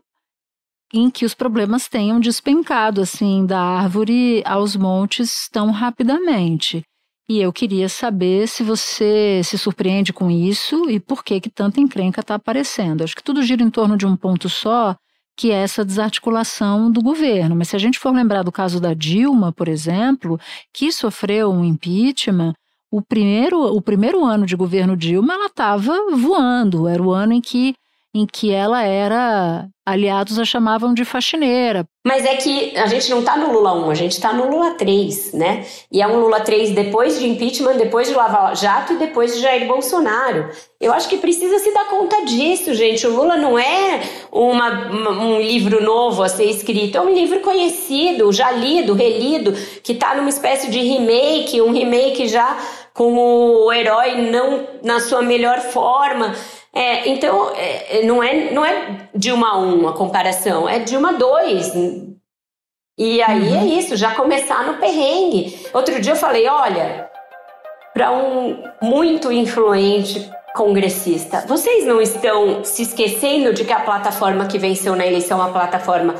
em 0.94 1.10
que 1.10 1.24
os 1.24 1.34
problemas 1.34 1.86
tenham 1.86 2.18
despencado 2.18 3.00
assim 3.00 3.44
da 3.44 3.60
árvore 3.60 4.42
aos 4.46 4.74
montes 4.74 5.48
tão 5.50 5.70
rapidamente. 5.70 6.82
E 7.28 7.40
eu 7.40 7.52
queria 7.52 7.88
saber 7.88 8.48
se 8.48 8.62
você 8.62 9.42
se 9.44 9.56
surpreende 9.56 10.12
com 10.12 10.30
isso 10.30 10.90
e 10.90 10.98
por 10.98 11.22
que 11.22 11.40
que 11.40 11.50
tanta 11.50 11.80
encrenca 11.80 12.20
está 12.20 12.34
aparecendo. 12.34 13.04
Acho 13.04 13.14
que 13.14 13.22
tudo 13.22 13.42
gira 13.42 13.62
em 13.62 13.70
torno 13.70 13.96
de 13.96 14.06
um 14.06 14.16
ponto 14.16 14.48
só, 14.48 14.96
que 15.42 15.50
é 15.50 15.56
essa 15.56 15.84
desarticulação 15.84 16.88
do 16.88 17.02
governo. 17.02 17.56
Mas 17.56 17.70
se 17.70 17.74
a 17.74 17.78
gente 17.80 17.98
for 17.98 18.14
lembrar 18.14 18.44
do 18.44 18.52
caso 18.52 18.78
da 18.78 18.94
Dilma, 18.94 19.52
por 19.52 19.66
exemplo, 19.66 20.38
que 20.72 20.92
sofreu 20.92 21.50
um 21.50 21.64
impeachment, 21.64 22.52
o 22.88 23.02
primeiro, 23.02 23.60
o 23.60 23.82
primeiro 23.82 24.24
ano 24.24 24.46
de 24.46 24.54
governo 24.54 24.96
Dilma 24.96 25.34
ela 25.34 25.46
estava 25.46 25.92
voando, 26.14 26.86
era 26.86 27.02
o 27.02 27.10
ano 27.10 27.32
em 27.32 27.40
que 27.40 27.74
em 28.14 28.26
que 28.26 28.52
ela 28.52 28.82
era, 28.82 29.66
aliados 29.86 30.38
a 30.38 30.44
chamavam 30.44 30.92
de 30.92 31.02
faxineira. 31.02 31.86
Mas 32.04 32.24
é 32.26 32.36
que 32.36 32.76
a 32.76 32.86
gente 32.86 33.10
não 33.10 33.20
está 33.20 33.36
no 33.36 33.52
Lula 33.52 33.72
1, 33.86 33.90
a 33.90 33.94
gente 33.94 34.12
está 34.12 34.32
no 34.32 34.50
Lula 34.50 34.72
3, 34.72 35.32
né? 35.32 35.64
E 35.90 36.02
é 36.02 36.06
um 36.06 36.20
Lula 36.20 36.40
3 36.40 36.72
depois 36.72 37.18
de 37.18 37.26
impeachment, 37.26 37.76
depois 37.76 38.08
de 38.08 38.14
Lava 38.14 38.54
Jato 38.54 38.92
e 38.92 38.96
depois 38.96 39.34
de 39.34 39.40
Jair 39.40 39.66
Bolsonaro. 39.66 40.50
Eu 40.78 40.92
acho 40.92 41.08
que 41.08 41.16
precisa 41.16 41.58
se 41.58 41.72
dar 41.72 41.86
conta 41.86 42.24
disso, 42.26 42.74
gente. 42.74 43.06
O 43.06 43.14
Lula 43.14 43.36
não 43.36 43.58
é 43.58 44.00
uma, 44.30 44.90
um 44.90 45.40
livro 45.40 45.82
novo 45.82 46.22
a 46.22 46.28
ser 46.28 46.50
escrito, 46.50 46.98
é 46.98 47.00
um 47.00 47.14
livro 47.14 47.40
conhecido, 47.40 48.30
já 48.30 48.50
lido, 48.50 48.92
relido, 48.92 49.52
que 49.82 49.92
está 49.92 50.14
numa 50.14 50.28
espécie 50.28 50.70
de 50.70 50.80
remake, 50.80 51.62
um 51.62 51.72
remake 51.72 52.28
já 52.28 52.58
com 52.92 53.14
o 53.14 53.72
herói 53.72 54.30
não 54.30 54.66
na 54.82 55.00
sua 55.00 55.22
melhor 55.22 55.60
forma. 55.60 56.34
É, 56.74 57.08
então, 57.08 57.50
é, 57.54 57.98
é, 57.98 58.02
não, 58.02 58.22
é, 58.22 58.50
não 58.50 58.64
é 58.64 59.08
de 59.14 59.30
uma 59.30 59.50
a 59.50 59.58
um 59.58 59.86
a 59.88 59.92
comparação, 59.92 60.68
é 60.68 60.78
de 60.78 60.96
uma 60.96 61.10
a 61.10 61.12
dois. 61.12 61.72
E 62.98 63.20
aí 63.22 63.48
uhum. 63.48 63.60
é 63.60 63.64
isso, 63.66 63.96
já 63.96 64.14
começar 64.14 64.64
no 64.64 64.78
perrengue. 64.78 65.58
Outro 65.74 66.00
dia 66.00 66.12
eu 66.12 66.16
falei: 66.16 66.48
olha, 66.48 67.10
para 67.92 68.10
um 68.10 68.62
muito 68.80 69.30
influente 69.30 70.30
congressista, 70.54 71.44
vocês 71.46 71.86
não 71.86 72.00
estão 72.00 72.64
se 72.64 72.82
esquecendo 72.82 73.52
de 73.52 73.64
que 73.64 73.72
a 73.72 73.80
plataforma 73.80 74.46
que 74.46 74.58
venceu 74.58 74.96
na 74.96 75.06
eleição 75.06 75.38
é 75.38 75.44
uma 75.44 75.52
plataforma 75.52 76.14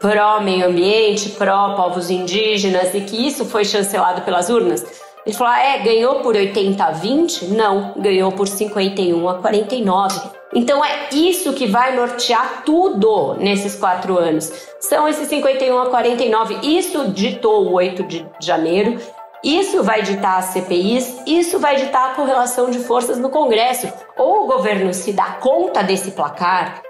pró-meio 0.00 0.66
ambiente, 0.66 1.30
pró-povos 1.30 2.10
indígenas 2.10 2.94
e 2.94 3.00
que 3.00 3.26
isso 3.26 3.44
foi 3.44 3.64
chancelado 3.64 4.22
pelas 4.22 4.48
urnas? 4.48 4.84
Ele 5.28 5.36
falou: 5.36 5.52
ah, 5.52 5.60
é, 5.60 5.78
ganhou 5.80 6.20
por 6.20 6.34
80 6.34 6.82
a 6.82 6.90
20? 6.90 7.48
Não, 7.48 7.92
ganhou 7.98 8.32
por 8.32 8.48
51 8.48 9.28
a 9.28 9.34
49. 9.34 10.20
Então 10.54 10.82
é 10.82 11.10
isso 11.12 11.52
que 11.52 11.66
vai 11.66 11.94
nortear 11.94 12.62
tudo 12.64 13.34
nesses 13.34 13.76
quatro 13.76 14.16
anos. 14.18 14.50
São 14.80 15.06
esses 15.06 15.28
51 15.28 15.78
a 15.80 15.90
49. 15.90 16.60
Isso 16.62 17.08
ditou 17.08 17.66
o 17.66 17.74
8 17.74 18.04
de 18.04 18.26
janeiro. 18.40 18.98
Isso 19.44 19.82
vai 19.82 20.00
ditar 20.00 20.38
as 20.38 20.46
CPIs, 20.46 21.22
isso 21.26 21.58
vai 21.60 21.76
ditar 21.76 22.10
a 22.10 22.14
correlação 22.14 22.70
de 22.70 22.78
forças 22.78 23.18
no 23.18 23.28
Congresso. 23.28 23.86
Ou 24.16 24.44
o 24.44 24.46
governo 24.46 24.94
se 24.94 25.12
dá 25.12 25.32
conta 25.32 25.82
desse 25.82 26.12
placar 26.12 26.80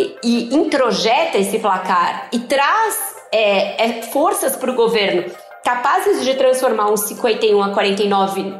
e, 0.00 0.16
e 0.24 0.54
introjeta 0.54 1.38
esse 1.38 1.60
placar 1.60 2.28
e 2.32 2.40
traz 2.40 3.14
é, 3.30 3.84
é, 3.84 4.02
forças 4.02 4.56
para 4.56 4.70
o 4.70 4.74
governo 4.74 5.32
capazes 5.68 6.24
de 6.24 6.32
transformar 6.32 6.90
um 6.90 6.96
51 6.96 7.62
a 7.62 7.68
49 7.74 8.54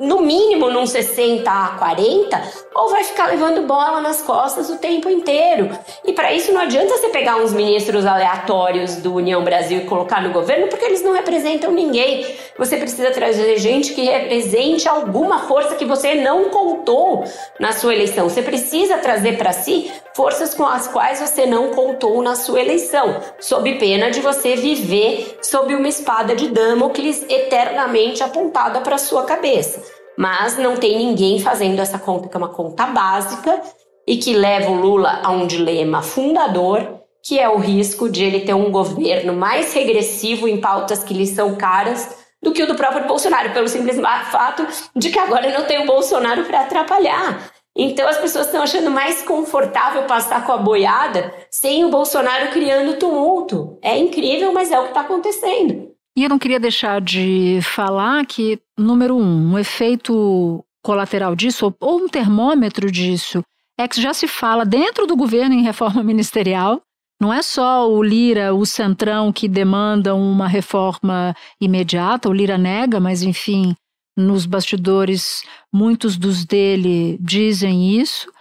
no 0.00 0.22
mínimo 0.22 0.70
num 0.70 0.86
60 0.86 1.50
a 1.50 1.76
40, 1.78 2.42
ou 2.74 2.88
vai 2.88 3.04
ficar 3.04 3.26
levando 3.26 3.66
bola 3.66 4.00
nas 4.00 4.22
costas 4.22 4.70
o 4.70 4.78
tempo 4.78 5.10
inteiro. 5.10 5.68
E 6.02 6.14
para 6.14 6.32
isso 6.32 6.54
não 6.54 6.62
adianta 6.62 6.96
você 6.96 7.08
pegar 7.08 7.36
uns 7.36 7.52
ministros 7.52 8.06
aleatórios 8.06 8.96
do 8.96 9.12
União 9.12 9.44
Brasil 9.44 9.80
e 9.80 9.84
colocar 9.84 10.22
no 10.22 10.32
governo, 10.32 10.68
porque 10.68 10.86
eles 10.86 11.02
não 11.02 11.12
representam 11.12 11.72
ninguém. 11.72 12.26
Você 12.56 12.78
precisa 12.78 13.10
trazer 13.10 13.58
gente 13.58 13.92
que 13.92 14.04
represente 14.04 14.88
alguma 14.88 15.40
força 15.40 15.74
que 15.74 15.84
você 15.84 16.14
não 16.14 16.48
contou 16.48 17.22
na 17.60 17.72
sua 17.72 17.94
eleição. 17.94 18.30
Você 18.30 18.40
precisa 18.40 18.96
trazer 18.96 19.36
para 19.36 19.52
si 19.52 19.92
forças 20.16 20.54
com 20.54 20.64
as 20.64 20.88
quais 20.88 21.20
você 21.20 21.44
não 21.44 21.72
contou 21.72 22.22
na 22.22 22.34
sua 22.34 22.62
eleição, 22.62 23.20
sob 23.38 23.74
pena 23.74 24.10
de 24.10 24.20
você 24.20 24.56
viver 24.56 25.38
sob 25.42 25.74
uma 25.74 25.86
espada 25.86 26.34
de 26.34 26.48
Damocles 26.48 27.22
eternamente 27.28 28.22
apontada 28.22 28.80
para 28.80 28.96
sua 28.96 29.24
cabeça. 29.24 29.82
Mas 30.16 30.56
não 30.56 30.78
tem 30.78 30.96
ninguém 30.96 31.38
fazendo 31.38 31.80
essa 31.80 31.98
conta, 31.98 32.28
que 32.28 32.34
é 32.34 32.38
uma 32.38 32.48
conta 32.48 32.86
básica 32.86 33.60
e 34.06 34.16
que 34.16 34.32
leva 34.32 34.70
o 34.70 34.80
Lula 34.80 35.20
a 35.22 35.30
um 35.30 35.46
dilema 35.46 36.00
fundador, 36.00 37.02
que 37.22 37.38
é 37.38 37.46
o 37.46 37.58
risco 37.58 38.08
de 38.08 38.24
ele 38.24 38.40
ter 38.40 38.54
um 38.54 38.70
governo 38.70 39.34
mais 39.34 39.74
regressivo 39.74 40.48
em 40.48 40.58
pautas 40.58 41.04
que 41.04 41.12
lhe 41.12 41.26
são 41.26 41.56
caras 41.56 42.16
do 42.42 42.52
que 42.52 42.62
o 42.62 42.66
do 42.66 42.74
próprio 42.74 43.06
Bolsonaro, 43.06 43.50
pelo 43.50 43.68
simples 43.68 44.00
fato 44.30 44.66
de 44.94 45.10
que 45.10 45.18
agora 45.18 45.52
não 45.52 45.66
tem 45.66 45.82
o 45.82 45.86
Bolsonaro 45.86 46.44
para 46.44 46.60
atrapalhar. 46.60 47.52
Então 47.76 48.08
as 48.08 48.16
pessoas 48.16 48.46
estão 48.46 48.62
achando 48.62 48.90
mais 48.90 49.22
confortável 49.22 50.04
passar 50.04 50.46
com 50.46 50.52
a 50.52 50.56
boiada 50.56 51.34
sem 51.50 51.84
o 51.84 51.90
Bolsonaro 51.90 52.50
criando 52.50 52.98
tumulto. 52.98 53.78
É 53.82 53.98
incrível, 53.98 54.52
mas 54.52 54.72
é 54.72 54.78
o 54.78 54.84
que 54.84 54.88
está 54.88 55.02
acontecendo. 55.02 55.90
E 56.16 56.24
eu 56.24 56.30
não 56.30 56.38
queria 56.38 56.58
deixar 56.58 56.98
de 57.00 57.60
falar 57.62 58.24
que, 58.24 58.58
número 58.78 59.14
um, 59.14 59.52
um 59.52 59.58
efeito 59.58 60.64
colateral 60.82 61.36
disso, 61.36 61.74
ou 61.78 61.98
um 61.98 62.08
termômetro 62.08 62.90
disso, 62.90 63.42
é 63.78 63.86
que 63.86 64.00
já 64.00 64.14
se 64.14 64.26
fala 64.26 64.64
dentro 64.64 65.06
do 65.06 65.14
governo 65.14 65.54
em 65.54 65.62
reforma 65.62 66.02
ministerial. 66.02 66.80
Não 67.20 67.32
é 67.32 67.42
só 67.42 67.90
o 67.90 68.02
Lira, 68.02 68.54
o 68.54 68.64
Centrão, 68.64 69.32
que 69.32 69.48
demandam 69.48 70.20
uma 70.20 70.48
reforma 70.48 71.34
imediata, 71.60 72.28
o 72.28 72.32
Lira 72.32 72.56
nega, 72.56 72.98
mas 72.98 73.22
enfim, 73.22 73.74
nos 74.16 74.46
bastidores, 74.46 75.42
muitos 75.72 76.16
dos 76.16 76.44
dele 76.44 77.18
dizem 77.20 77.98
isso, 78.00 78.32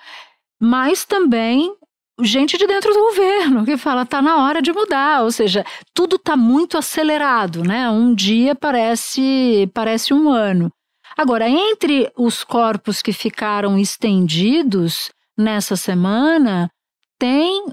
mas 0.59 1.03
também 1.03 1.75
gente 2.21 2.57
de 2.57 2.65
dentro 2.65 2.93
do 2.93 2.99
governo 2.99 3.65
que 3.65 3.75
fala 3.75 4.05
tá 4.05 4.21
na 4.21 4.37
hora 4.43 4.61
de 4.61 4.71
mudar, 4.71 5.23
ou 5.23 5.31
seja, 5.31 5.65
tudo 5.93 6.15
está 6.15 6.37
muito 6.37 6.77
acelerado, 6.77 7.63
né? 7.63 7.89
Um 7.89 8.13
dia 8.13 8.55
parece 8.55 9.69
parece 9.73 10.13
um 10.13 10.29
ano. 10.29 10.71
Agora, 11.17 11.49
entre 11.49 12.11
os 12.17 12.43
corpos 12.43 13.01
que 13.01 13.13
ficaram 13.13 13.77
estendidos 13.77 15.09
nessa 15.37 15.75
semana, 15.75 16.69
tem 17.17 17.65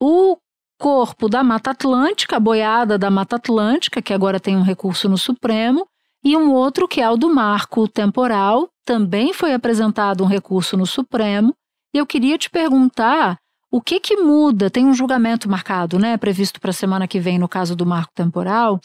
o 0.00 0.36
corpo 0.80 1.28
da 1.28 1.42
Mata 1.42 1.70
Atlântica, 1.70 2.36
a 2.36 2.40
boiada 2.40 2.96
da 2.96 3.10
Mata 3.10 3.36
Atlântica, 3.36 4.02
que 4.02 4.12
agora 4.12 4.40
tem 4.40 4.56
um 4.56 4.62
recurso 4.62 5.08
no 5.08 5.18
Supremo, 5.18 5.86
e 6.24 6.36
um 6.36 6.52
outro 6.52 6.88
que 6.88 7.00
é 7.00 7.08
o 7.08 7.16
do 7.16 7.32
marco 7.32 7.86
temporal, 7.88 8.68
também 8.84 9.32
foi 9.32 9.54
apresentado 9.54 10.24
um 10.24 10.26
recurso 10.26 10.76
no 10.76 10.86
Supremo. 10.86 11.54
E 11.94 11.98
eu 11.98 12.06
queria 12.06 12.36
te 12.36 12.50
perguntar 12.50 13.38
o 13.70 13.80
que 13.80 14.00
que 14.00 14.16
muda? 14.16 14.70
Tem 14.70 14.86
um 14.86 14.94
julgamento 14.94 15.48
marcado, 15.48 15.98
né, 15.98 16.16
previsto 16.16 16.60
para 16.60 16.70
a 16.70 16.74
semana 16.74 17.06
que 17.06 17.20
vem 17.20 17.38
no 17.38 17.48
caso 17.48 17.76
do 17.76 17.84
marco 17.84 18.12
temporal 18.14 18.80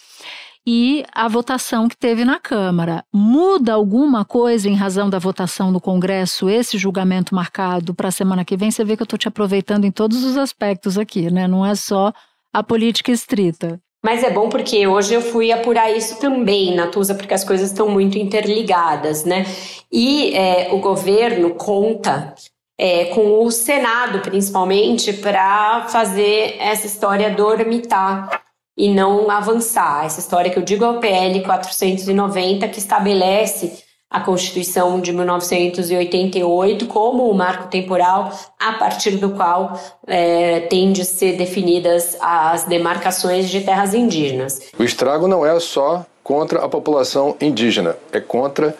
e 0.65 1.03
a 1.13 1.27
votação 1.27 1.87
que 1.87 1.97
teve 1.97 2.23
na 2.23 2.39
Câmara. 2.39 3.03
Muda 3.13 3.73
alguma 3.73 4.23
coisa 4.23 4.69
em 4.69 4.75
razão 4.75 5.09
da 5.09 5.19
votação 5.19 5.71
no 5.71 5.81
Congresso, 5.81 6.49
esse 6.49 6.77
julgamento 6.77 7.35
marcado 7.35 7.93
para 7.93 8.07
a 8.07 8.11
semana 8.11 8.45
que 8.45 8.55
vem? 8.55 8.71
Você 8.71 8.83
vê 8.83 8.95
que 8.95 9.01
eu 9.01 9.05
estou 9.05 9.19
te 9.19 9.27
aproveitando 9.27 9.85
em 9.85 9.91
todos 9.91 10.23
os 10.23 10.37
aspectos 10.37 10.97
aqui, 10.97 11.29
né? 11.29 11.47
Não 11.47 11.65
é 11.65 11.75
só 11.75 12.13
a 12.51 12.63
política 12.63 13.11
estrita. 13.11 13.81
Mas 14.03 14.21
é 14.21 14.29
bom 14.29 14.49
porque 14.49 14.85
hoje 14.85 15.13
eu 15.13 15.21
fui 15.21 15.49
apurar 15.51 15.89
isso 15.89 16.19
também, 16.19 16.75
Natuza, 16.75 17.15
porque 17.15 17.33
as 17.33 17.45
coisas 17.45 17.71
estão 17.71 17.87
muito 17.87 18.17
interligadas, 18.17 19.23
né? 19.23 19.45
E 19.89 20.35
é, 20.35 20.73
o 20.73 20.79
governo 20.79 21.51
conta 21.51 22.35
é, 22.77 23.05
com 23.05 23.45
o 23.45 23.49
Senado, 23.49 24.19
principalmente, 24.19 25.13
para 25.13 25.87
fazer 25.87 26.57
essa 26.59 26.85
história 26.85 27.29
dormitar 27.29 28.43
e 28.77 28.89
não 28.93 29.31
avançar. 29.31 30.05
Essa 30.05 30.19
história 30.19 30.51
que 30.51 30.59
eu 30.59 30.63
digo 30.63 30.83
é 30.83 30.89
o 30.89 30.99
PL 30.99 31.41
490, 31.41 32.67
que 32.67 32.79
estabelece 32.79 33.82
a 34.13 34.19
Constituição 34.19 35.01
de 35.01 35.11
1988 35.11 36.85
como 36.85 37.27
o 37.31 37.33
marco 37.33 37.67
temporal 37.67 38.31
a 38.59 38.73
partir 38.73 39.17
do 39.17 39.31
qual 39.31 39.75
é, 40.05 40.59
tem 40.61 40.91
de 40.91 41.03
ser 41.03 41.35
definidas 41.35 42.15
as 42.21 42.65
demarcações 42.65 43.49
de 43.49 43.61
terras 43.61 43.95
indígenas. 43.95 44.61
O 44.77 44.83
estrago 44.83 45.27
não 45.27 45.43
é 45.43 45.59
só 45.59 46.05
contra 46.23 46.63
a 46.63 46.69
população 46.69 47.35
indígena, 47.41 47.97
é 48.11 48.19
contra 48.19 48.75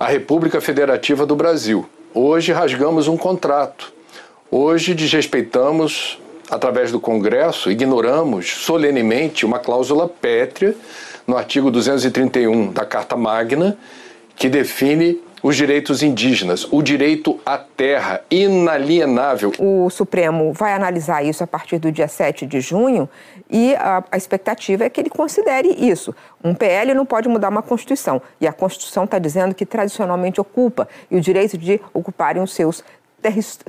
a 0.00 0.06
República 0.06 0.58
Federativa 0.58 1.26
do 1.26 1.36
Brasil. 1.36 1.86
Hoje 2.14 2.50
rasgamos 2.50 3.08
um 3.08 3.16
contrato. 3.16 3.92
Hoje 4.50 4.94
desrespeitamos 4.94 6.18
através 6.50 6.90
do 6.90 6.98
Congresso, 6.98 7.70
ignoramos 7.70 8.54
solenemente 8.54 9.44
uma 9.44 9.58
cláusula 9.58 10.08
pétrea 10.08 10.74
no 11.26 11.36
artigo 11.36 11.70
231 11.70 12.72
da 12.72 12.84
Carta 12.84 13.16
Magna, 13.16 13.78
que 14.36 14.48
define 14.48 15.20
os 15.42 15.56
direitos 15.56 16.02
indígenas, 16.02 16.66
o 16.70 16.80
direito 16.80 17.40
à 17.44 17.58
terra 17.58 18.22
inalienável. 18.30 19.52
O 19.58 19.90
Supremo 19.90 20.52
vai 20.52 20.72
analisar 20.72 21.24
isso 21.24 21.42
a 21.42 21.46
partir 21.46 21.78
do 21.78 21.90
dia 21.90 22.06
7 22.06 22.46
de 22.46 22.60
junho 22.60 23.08
e 23.50 23.74
a, 23.74 24.04
a 24.10 24.16
expectativa 24.16 24.84
é 24.84 24.90
que 24.90 25.00
ele 25.00 25.10
considere 25.10 25.68
isso. 25.68 26.14
Um 26.44 26.54
PL 26.54 26.94
não 26.94 27.04
pode 27.04 27.28
mudar 27.28 27.48
uma 27.48 27.62
Constituição 27.62 28.22
e 28.40 28.46
a 28.46 28.52
Constituição 28.52 29.04
está 29.04 29.18
dizendo 29.18 29.54
que 29.54 29.66
tradicionalmente 29.66 30.40
ocupa 30.40 30.88
e 31.10 31.16
o 31.16 31.20
direito 31.20 31.58
de 31.58 31.80
ocuparem 31.92 32.40
os 32.40 32.52
seus 32.52 32.84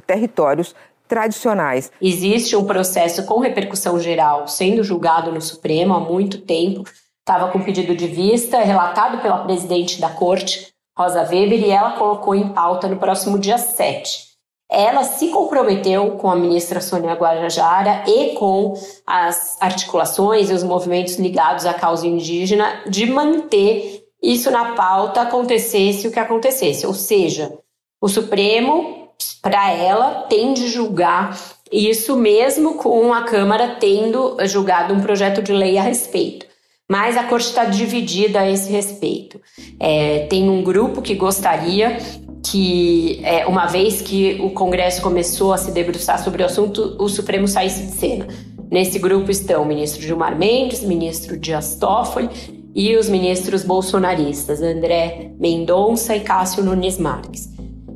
territórios 0.05 0.75
tradicionais. 1.07 1.91
Existe 2.01 2.55
um 2.55 2.65
processo 2.65 3.25
com 3.25 3.39
repercussão 3.39 3.99
geral 3.99 4.47
sendo 4.47 4.83
julgado 4.83 5.31
no 5.31 5.41
Supremo 5.41 5.93
há 5.93 5.99
muito 5.99 6.39
tempo. 6.39 6.83
Estava 7.23 7.51
com 7.51 7.63
pedido 7.63 7.95
de 7.95 8.05
vista 8.05 8.59
relatado 8.59 9.21
pela 9.21 9.39
presidente 9.39 9.99
da 9.99 10.09
corte, 10.09 10.73
Rosa 10.97 11.21
Weber, 11.21 11.63
e 11.63 11.71
ela 11.71 11.93
colocou 11.93 12.35
em 12.35 12.49
pauta 12.49 12.87
no 12.87 12.97
próximo 12.97 13.39
dia 13.39 13.57
7. 13.57 14.33
Ela 14.69 15.03
se 15.03 15.29
comprometeu 15.29 16.11
com 16.17 16.29
a 16.29 16.35
ministra 16.35 16.81
Sônia 16.81 17.13
Guajajara 17.13 18.03
e 18.07 18.33
com 18.35 18.73
as 19.07 19.57
articulações 19.61 20.49
e 20.49 20.53
os 20.53 20.63
movimentos 20.63 21.17
ligados 21.17 21.65
à 21.65 21.73
causa 21.73 22.05
indígena 22.05 22.83
de 22.87 23.05
manter 23.05 24.03
isso 24.21 24.51
na 24.51 24.73
pauta, 24.73 25.21
acontecesse 25.21 26.07
o 26.07 26.11
que 26.11 26.19
acontecesse. 26.19 26.85
Ou 26.85 26.93
seja, 26.93 27.57
o 28.01 28.09
Supremo 28.09 29.03
para 29.41 29.71
ela, 29.71 30.25
tem 30.29 30.53
de 30.53 30.67
julgar 30.69 31.37
isso 31.71 32.15
mesmo 32.15 32.75
com 32.75 33.13
a 33.13 33.23
Câmara 33.23 33.75
tendo 33.79 34.37
julgado 34.45 34.93
um 34.93 35.01
projeto 35.01 35.41
de 35.41 35.51
lei 35.51 35.77
a 35.77 35.81
respeito. 35.81 36.45
Mas 36.89 37.15
a 37.15 37.23
corte 37.23 37.47
está 37.47 37.65
dividida 37.65 38.41
a 38.41 38.49
esse 38.49 38.69
respeito. 38.71 39.39
É, 39.79 40.27
tem 40.27 40.49
um 40.49 40.61
grupo 40.61 41.01
que 41.01 41.15
gostaria 41.15 41.97
que, 42.45 43.21
é, 43.23 43.45
uma 43.47 43.67
vez 43.67 44.01
que 44.01 44.39
o 44.41 44.49
Congresso 44.49 45.01
começou 45.01 45.53
a 45.53 45.57
se 45.57 45.71
debruçar 45.71 46.21
sobre 46.21 46.43
o 46.43 46.45
assunto, 46.45 46.95
o 46.99 47.07
Supremo 47.07 47.47
saísse 47.47 47.85
de 47.85 47.91
cena. 47.93 48.27
Nesse 48.69 48.99
grupo 48.99 49.31
estão 49.31 49.63
o 49.63 49.65
ministro 49.65 50.01
Gilmar 50.01 50.37
Mendes, 50.37 50.81
o 50.83 50.87
ministro 50.87 51.37
Dias 51.37 51.75
Toffoli 51.75 52.29
e 52.75 52.95
os 52.97 53.07
ministros 53.07 53.63
bolsonaristas 53.63 54.61
André 54.61 55.31
Mendonça 55.39 56.15
e 56.15 56.19
Cássio 56.19 56.63
Nunes 56.63 56.97
Marques. 56.97 57.49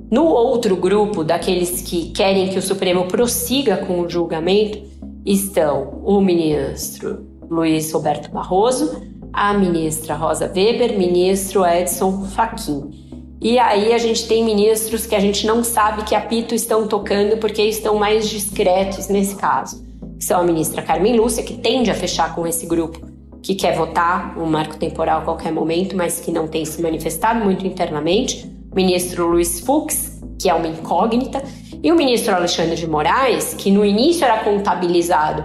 No 0.10 0.26
outro 0.26 0.78
grupo, 0.78 1.24
daqueles 1.24 1.82
que 1.82 2.12
querem 2.12 2.50
que 2.50 2.58
o 2.58 2.62
Supremo 2.62 3.06
prossiga 3.06 3.76
com 3.76 4.00
o 4.00 4.10
julgamento, 4.10 4.82
estão 5.26 6.02
o 6.06 6.22
ministro 6.22 7.37
Luiz 7.50 7.92
Roberto 7.92 8.32
Barroso, 8.32 9.02
a 9.32 9.54
ministra 9.54 10.16
Rosa 10.16 10.52
Weber, 10.54 10.98
ministro 10.98 11.66
Edson 11.66 12.26
Fachin. 12.26 13.08
E 13.42 13.60
aí 13.60 13.94
a 13.94 13.98
gente 13.98 14.28
tem 14.28 14.44
ministros 14.44 15.06
que 15.06 15.16
a 15.16 15.20
gente 15.20 15.46
não 15.46 15.64
sabe 15.64 16.04
que 16.04 16.16
apito 16.16 16.56
estão 16.56 16.88
tocando 16.88 17.38
porque 17.38 17.62
estão 17.62 17.96
mais 17.96 18.28
discretos 18.28 19.08
nesse 19.08 19.36
caso. 19.36 19.86
São 20.20 20.42
a 20.42 20.44
ministra 20.44 20.82
Carmen 20.82 21.16
Lúcia, 21.16 21.44
que 21.44 21.54
tende 21.54 21.92
a 21.92 21.94
fechar 21.94 22.34
com 22.34 22.48
esse 22.48 22.66
grupo, 22.66 23.00
que 23.44 23.54
quer 23.54 23.76
votar 23.76 24.38
um 24.38 24.46
marco 24.46 24.78
temporal 24.78 25.22
a 25.22 25.24
qualquer 25.24 25.52
momento, 25.52 25.96
mas 25.96 26.20
que 26.20 26.32
não 26.32 26.48
tem 26.48 26.66
se 26.66 26.82
manifestado 26.82 27.44
muito 27.46 27.66
internamente 27.66 28.52
ministro 28.74 29.28
Luiz 29.28 29.60
Fux, 29.60 30.22
que 30.40 30.50
é 30.50 30.54
uma 30.54 30.68
incógnita, 30.68 31.44
e 31.82 31.92
o 31.92 31.96
ministro 31.96 32.36
Alexandre 32.36 32.76
de 32.76 32.88
Moraes, 32.88 33.54
que 33.56 33.72
no 33.72 33.84
início 33.84 34.24
era 34.24 34.44
contabilizado 34.44 35.44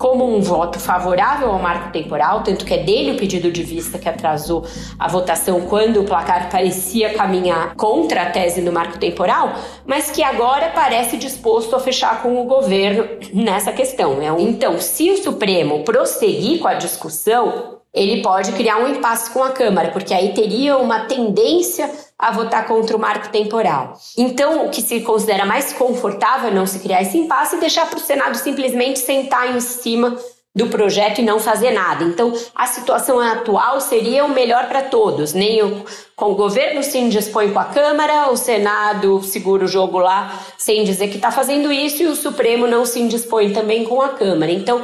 como 0.00 0.34
um 0.34 0.40
voto 0.40 0.80
favorável 0.80 1.50
ao 1.50 1.58
marco 1.58 1.92
temporal, 1.92 2.42
tanto 2.42 2.64
que 2.64 2.72
é 2.72 2.78
dele 2.78 3.12
o 3.12 3.18
pedido 3.18 3.52
de 3.52 3.62
vista 3.62 3.98
que 3.98 4.08
atrasou 4.08 4.64
a 4.98 5.06
votação 5.06 5.60
quando 5.60 6.00
o 6.00 6.04
placar 6.04 6.50
parecia 6.50 7.12
caminhar 7.12 7.74
contra 7.76 8.22
a 8.22 8.30
tese 8.30 8.62
do 8.62 8.72
marco 8.72 8.98
temporal, 8.98 9.52
mas 9.84 10.10
que 10.10 10.22
agora 10.22 10.70
parece 10.74 11.18
disposto 11.18 11.76
a 11.76 11.80
fechar 11.80 12.22
com 12.22 12.40
o 12.40 12.46
governo 12.46 13.06
nessa 13.34 13.72
questão. 13.72 14.14
Né? 14.14 14.34
Então, 14.38 14.80
se 14.80 15.10
o 15.10 15.22
Supremo 15.22 15.84
prosseguir 15.84 16.60
com 16.60 16.68
a 16.68 16.74
discussão, 16.74 17.79
ele 17.92 18.22
pode 18.22 18.52
criar 18.52 18.78
um 18.78 18.88
impasse 18.88 19.30
com 19.30 19.42
a 19.42 19.50
Câmara, 19.50 19.90
porque 19.90 20.14
aí 20.14 20.32
teria 20.32 20.76
uma 20.76 21.06
tendência 21.06 21.90
a 22.18 22.30
votar 22.30 22.66
contra 22.66 22.96
o 22.96 23.00
marco 23.00 23.30
temporal. 23.30 23.94
Então, 24.16 24.66
o 24.66 24.70
que 24.70 24.80
se 24.80 25.00
considera 25.00 25.44
mais 25.44 25.72
confortável 25.72 26.50
é 26.50 26.54
não 26.54 26.66
se 26.66 26.78
criar 26.78 27.02
esse 27.02 27.18
impasse 27.18 27.56
e 27.56 27.60
deixar 27.60 27.88
para 27.88 27.98
o 27.98 28.02
Senado 28.02 28.36
simplesmente 28.36 28.98
sentar 28.98 29.54
em 29.54 29.60
cima 29.60 30.16
do 30.54 30.66
projeto 30.66 31.20
e 31.20 31.24
não 31.24 31.38
fazer 31.38 31.70
nada. 31.70 32.04
Então, 32.04 32.32
a 32.54 32.66
situação 32.66 33.20
atual 33.20 33.80
seria 33.80 34.24
o 34.24 34.28
melhor 34.28 34.68
para 34.68 34.82
todos. 34.82 35.32
Nem 35.32 35.62
o, 35.62 35.84
com 36.16 36.32
o 36.32 36.34
governo 36.34 36.82
se 36.82 36.98
indispõe 36.98 37.52
com 37.52 37.58
a 37.58 37.64
Câmara, 37.64 38.30
o 38.30 38.36
Senado 38.36 39.22
segura 39.22 39.64
o 39.64 39.68
jogo 39.68 39.98
lá 39.98 40.38
sem 40.58 40.84
dizer 40.84 41.08
que 41.08 41.16
está 41.16 41.30
fazendo 41.30 41.72
isso 41.72 42.02
e 42.02 42.06
o 42.06 42.16
Supremo 42.16 42.66
não 42.66 42.84
se 42.84 43.00
indispõe 43.00 43.52
também 43.52 43.84
com 43.84 44.02
a 44.02 44.10
Câmara. 44.10 44.50
Então, 44.50 44.82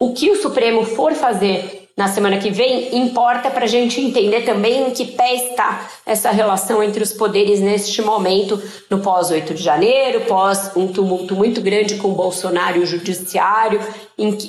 o 0.00 0.12
que 0.12 0.30
o 0.30 0.40
Supremo 0.40 0.84
for 0.84 1.12
fazer 1.12 1.83
na 1.96 2.08
semana 2.08 2.38
que 2.38 2.50
vem, 2.50 2.96
importa 2.96 3.50
para 3.50 3.64
a 3.64 3.68
gente 3.68 4.00
entender 4.00 4.42
também 4.42 4.88
em 4.88 4.90
que 4.90 5.12
pé 5.12 5.34
está 5.34 5.88
essa 6.04 6.30
relação 6.30 6.82
entre 6.82 7.02
os 7.02 7.12
poderes 7.12 7.60
neste 7.60 8.02
momento, 8.02 8.60
no 8.90 8.98
pós-8 8.98 9.54
de 9.54 9.62
janeiro, 9.62 10.22
pós 10.22 10.72
um 10.76 10.88
tumulto 10.88 11.36
muito 11.36 11.60
grande 11.60 11.94
com 11.96 12.08
o 12.08 12.14
Bolsonaro 12.14 12.78
e 12.78 12.82
o 12.82 12.86
Judiciário, 12.86 13.80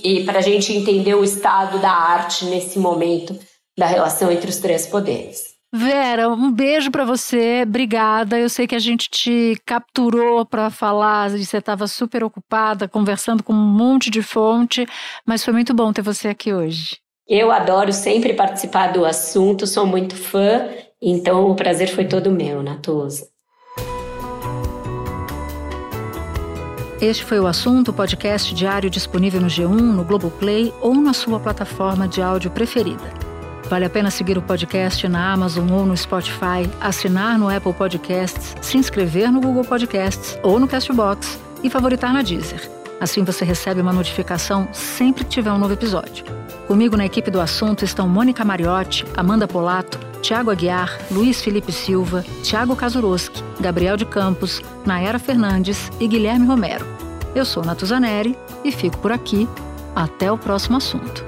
e 0.03 0.23
para 0.23 0.39
a 0.39 0.41
gente 0.41 0.73
entender 0.73 1.13
o 1.13 1.23
estado 1.23 1.77
da 1.77 1.91
arte 1.91 2.45
nesse 2.45 2.79
momento 2.79 3.37
da 3.77 3.85
relação 3.85 4.31
entre 4.31 4.49
os 4.49 4.57
três 4.57 4.87
poderes. 4.87 5.55
Vera, 5.71 6.29
um 6.29 6.51
beijo 6.51 6.89
para 6.89 7.03
você, 7.03 7.63
obrigada. 7.63 8.39
Eu 8.39 8.49
sei 8.49 8.65
que 8.65 8.75
a 8.75 8.79
gente 8.79 9.09
te 9.09 9.61
capturou 9.65 10.45
para 10.45 10.69
falar, 10.69 11.29
você 11.29 11.57
estava 11.57 11.85
super 11.85 12.23
ocupada, 12.23 12.87
conversando 12.87 13.43
com 13.43 13.51
um 13.51 13.55
monte 13.55 14.09
de 14.09 14.21
fonte, 14.21 14.87
mas 15.27 15.43
foi 15.43 15.53
muito 15.53 15.73
bom 15.73 15.91
ter 15.91 16.01
você 16.01 16.29
aqui 16.29 16.53
hoje. 16.53 17.04
Eu 17.27 17.51
adoro 17.51 17.91
sempre 17.91 18.33
participar 18.33 18.93
do 18.93 19.03
assunto, 19.03 19.65
sou 19.65 19.85
muito 19.85 20.15
fã, 20.15 20.69
então 21.01 21.49
o 21.49 21.55
prazer 21.55 21.87
foi 21.87 22.05
todo 22.05 22.29
meu, 22.29 22.61
Natuza. 22.61 23.27
Este 27.01 27.23
foi 27.25 27.39
o 27.39 27.47
assunto, 27.47 27.91
podcast 27.91 28.53
diário 28.53 28.91
disponível 28.91 29.41
no 29.41 29.47
G1, 29.47 29.69
no 29.69 30.03
Globoplay 30.03 30.71
ou 30.81 30.93
na 30.93 31.13
sua 31.13 31.39
plataforma 31.39 32.07
de 32.07 32.21
áudio 32.21 32.51
preferida. 32.51 33.03
Vale 33.69 33.85
a 33.85 33.89
pena 33.89 34.11
seguir 34.11 34.37
o 34.37 34.41
podcast 34.41 35.07
na 35.07 35.33
Amazon 35.33 35.69
ou 35.71 35.85
no 35.85 35.97
Spotify, 35.97 36.69
assinar 36.79 37.39
no 37.39 37.49
Apple 37.49 37.73
Podcasts, 37.73 38.55
se 38.61 38.77
inscrever 38.77 39.31
no 39.31 39.41
Google 39.41 39.65
Podcasts 39.65 40.37
ou 40.43 40.59
no 40.59 40.67
Castbox 40.67 41.39
e 41.63 41.71
favoritar 41.71 42.13
na 42.13 42.21
Deezer. 42.21 42.74
Assim 42.99 43.23
você 43.23 43.43
recebe 43.43 43.81
uma 43.81 43.93
notificação 43.93 44.67
sempre 44.71 45.23
que 45.23 45.31
tiver 45.31 45.51
um 45.51 45.57
novo 45.57 45.73
episódio. 45.73 46.25
Comigo 46.67 46.97
na 46.97 47.05
equipe 47.05 47.29
do 47.29 47.41
assunto 47.41 47.85
estão 47.85 48.07
Mônica 48.07 48.43
Mariotti, 48.43 49.05
Amanda 49.15 49.47
Polato, 49.47 49.99
Tiago 50.21 50.49
Aguiar, 50.49 50.99
Luiz 51.11 51.41
Felipe 51.41 51.71
Silva, 51.71 52.25
Tiago 52.41 52.75
Kazuroski, 52.75 53.43
Gabriel 53.59 53.95
de 53.95 54.05
Campos, 54.05 54.61
Nayara 54.85 55.19
Fernandes 55.19 55.91
e 55.99 56.07
Guilherme 56.07 56.47
Romero. 56.47 56.85
Eu 57.35 57.45
sou 57.45 57.63
Natuzaneri 57.63 58.35
e 58.63 58.71
fico 58.71 58.97
por 58.97 59.11
aqui. 59.11 59.47
Até 59.95 60.31
o 60.31 60.37
próximo 60.37 60.77
assunto. 60.77 61.23